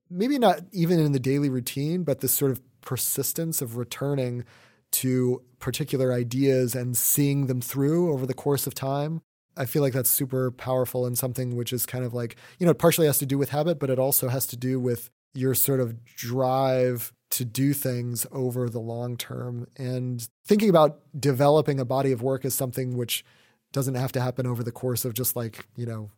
[0.07, 4.45] maybe not even in the daily routine, but this sort of persistence of returning
[4.91, 9.23] to particular ideas and seeing them through over the course of time
[9.55, 12.71] I feel like that's super powerful and something which is kind of like, you know,
[12.71, 15.53] it partially has to do with habit, but it also has to do with your
[15.55, 19.67] sort of drive to do things over the long term.
[19.77, 23.25] And thinking about developing a body of work is something which
[23.71, 26.11] doesn't have to happen over the course of just like, you know,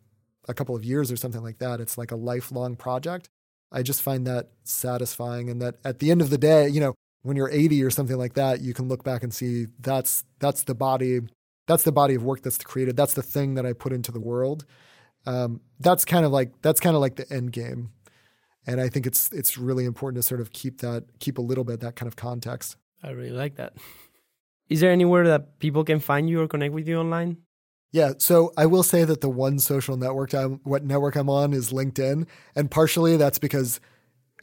[0.48, 1.80] a couple of years or something like that.
[1.80, 3.30] It's like a lifelong project.
[3.72, 6.94] I just find that satisfying and that at the end of the day, you know,
[7.24, 10.64] when you're 80 or something like that, you can look back and see that's that's
[10.64, 11.22] the body
[11.68, 12.95] that's the body of work that's created.
[12.95, 14.66] That's the thing that I put into the world.
[15.26, 17.91] Um, that's kind of like that's kind of like the end game,
[18.68, 21.63] and I think it's it's really important to sort of keep that keep a little
[21.63, 22.78] bit that kind of context.
[23.03, 23.74] I really like that.
[24.70, 27.38] Is there anywhere that people can find you or connect with you online?
[27.91, 31.53] Yeah, so I will say that the one social network I'm what network I'm on
[31.53, 33.80] is LinkedIn, and partially that's because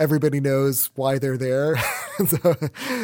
[0.01, 1.77] everybody knows why they're there.
[2.27, 2.57] so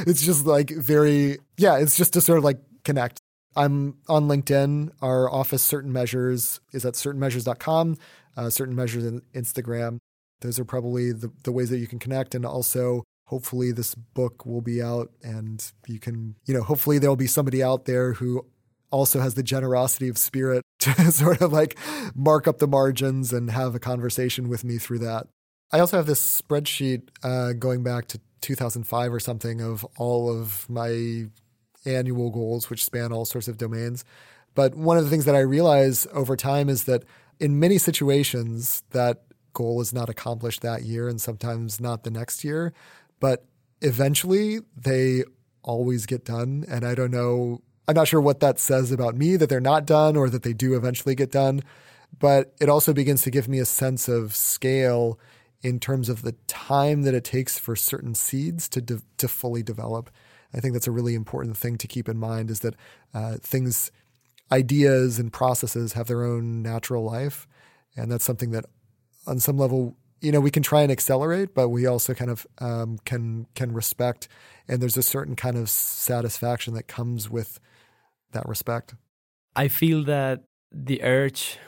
[0.07, 3.21] it's just like very yeah, it's just to sort of like connect.
[3.59, 4.93] I'm on LinkedIn.
[5.03, 7.97] Our office, Certain Measures, is at certainmeasures.com,
[8.37, 9.99] uh, Certain Measures in Instagram.
[10.43, 12.37] Those are probably the, the ways that you can connect.
[12.37, 17.17] And also, hopefully, this book will be out and you can, you know, hopefully, there'll
[17.17, 18.47] be somebody out there who
[18.93, 21.77] also has the generosity of spirit to sort of like
[22.15, 25.27] mark up the margins and have a conversation with me through that.
[25.73, 30.71] I also have this spreadsheet uh, going back to 2005 or something of all of
[30.71, 31.27] my
[31.85, 34.05] annual goals, which span all sorts of domains.
[34.55, 37.05] But one of the things that I realize over time is that
[37.39, 39.23] in many situations, that
[39.53, 42.73] goal is not accomplished that year and sometimes not the next year.
[43.21, 43.45] But
[43.81, 45.25] eventually, they
[45.63, 46.65] always get done.
[46.69, 49.87] And I don't know, I'm not sure what that says about me that they're not
[49.87, 51.63] done or that they do eventually get done.
[52.19, 55.19] But it also begins to give me a sense of scale
[55.63, 59.63] in terms of the time that it takes for certain seeds to de- to fully
[59.63, 60.11] develop.
[60.55, 62.75] I think that's a really important thing to keep in mind is that
[63.13, 63.91] uh, things,
[64.51, 67.47] ideas and processes have their own natural life.
[67.97, 68.65] And that's something that
[69.27, 72.47] on some level, you know, we can try and accelerate, but we also kind of
[72.59, 74.29] um, can can respect.
[74.67, 77.61] And there's a certain kind of satisfaction that comes with
[78.33, 78.95] that respect.
[79.55, 81.59] I feel that the urge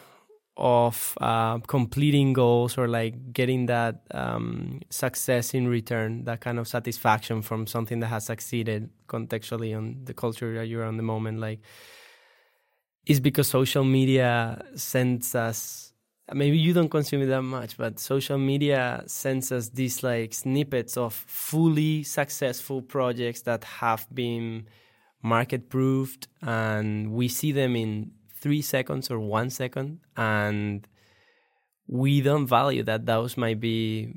[0.60, 6.68] of uh, completing goals or like getting that um, success in return, that kind of
[6.68, 11.40] satisfaction from something that has succeeded contextually on the culture that you're on the moment,
[11.40, 11.60] like
[13.06, 15.92] is because social media sends us.
[16.32, 20.96] Maybe you don't consume it that much, but social media sends us these like snippets
[20.96, 24.68] of fully successful projects that have been
[25.22, 30.86] market proofed, and we see them in three seconds or one second, and
[31.86, 34.14] we don't value that those might be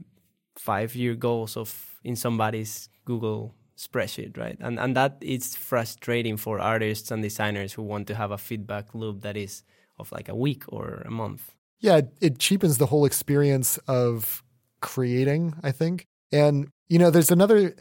[0.55, 4.57] five year goals of in somebody's Google spreadsheet, right?
[4.59, 8.93] And and that is frustrating for artists and designers who want to have a feedback
[8.93, 9.63] loop that is
[9.99, 11.55] of like a week or a month.
[11.79, 14.43] Yeah, it cheapens the whole experience of
[14.81, 16.05] creating, I think.
[16.31, 17.75] And you know, there's another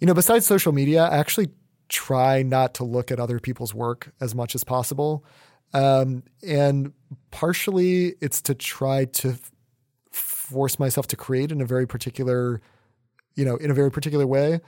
[0.00, 1.48] you know, besides social media, I actually
[1.88, 5.24] try not to look at other people's work as much as possible.
[5.74, 6.92] Um, and
[7.30, 9.52] partially it's to try to f-
[10.12, 12.60] force myself to create in a very particular,
[13.34, 14.60] you know, in a very particular way.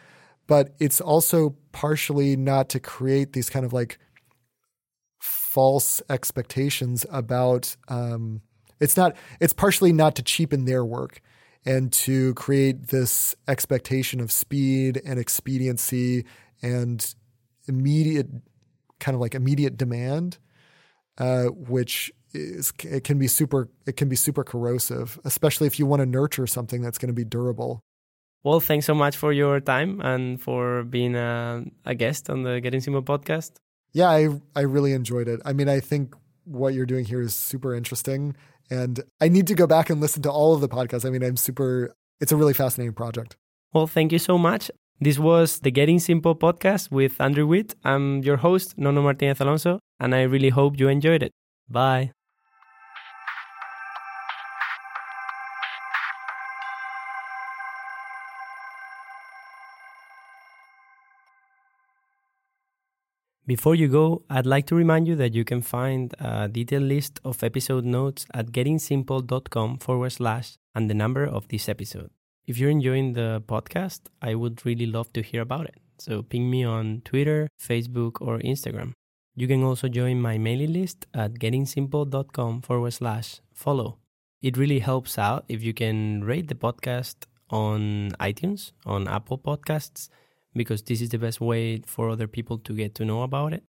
[0.47, 3.99] But it's also partially not to create these kind of like
[5.21, 8.43] false expectations about, um,
[8.79, 11.21] it's not, it's partially not to cheapen their work
[11.65, 16.25] and to create this expectation of speed and expediency
[16.63, 17.15] and
[17.67, 18.29] immediate
[18.99, 20.39] kind of like immediate demand
[21.19, 25.87] uh, which is it can be super it can be super corrosive, especially if you
[25.87, 27.81] want to nurture something that's going to be durable.
[28.43, 32.61] Well, thanks so much for your time and for being a, a guest on the
[32.61, 33.53] Getting Simple podcast.
[33.93, 35.41] Yeah, I I really enjoyed it.
[35.45, 38.37] I mean, I think what you're doing here is super interesting,
[38.71, 41.05] and I need to go back and listen to all of the podcasts.
[41.05, 41.95] I mean, I'm super.
[42.21, 43.37] It's a really fascinating project.
[43.73, 44.71] Well, thank you so much.
[45.03, 47.75] This was the Getting Simple podcast with Andrew Witt.
[47.85, 51.33] I'm your host, Nono Martinez Alonso, and I really hope you enjoyed it.
[51.71, 52.13] Bye.
[63.47, 67.21] Before you go, I'd like to remind you that you can find a detailed list
[67.25, 72.11] of episode notes at gettingsimple.com forward slash and the number of this episode.
[72.47, 75.77] If you're enjoying the podcast, I would really love to hear about it.
[75.99, 78.93] So ping me on Twitter, Facebook, or Instagram.
[79.37, 83.99] You can also join my mailing list at gettingsimple.com forward slash follow.
[84.43, 90.09] It really helps out if you can rate the podcast on iTunes, on Apple Podcasts,
[90.55, 93.65] because this is the best way for other people to get to know about it.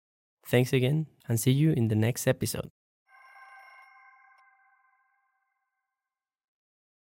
[0.48, 2.70] Thanks again, and see you in the next episode.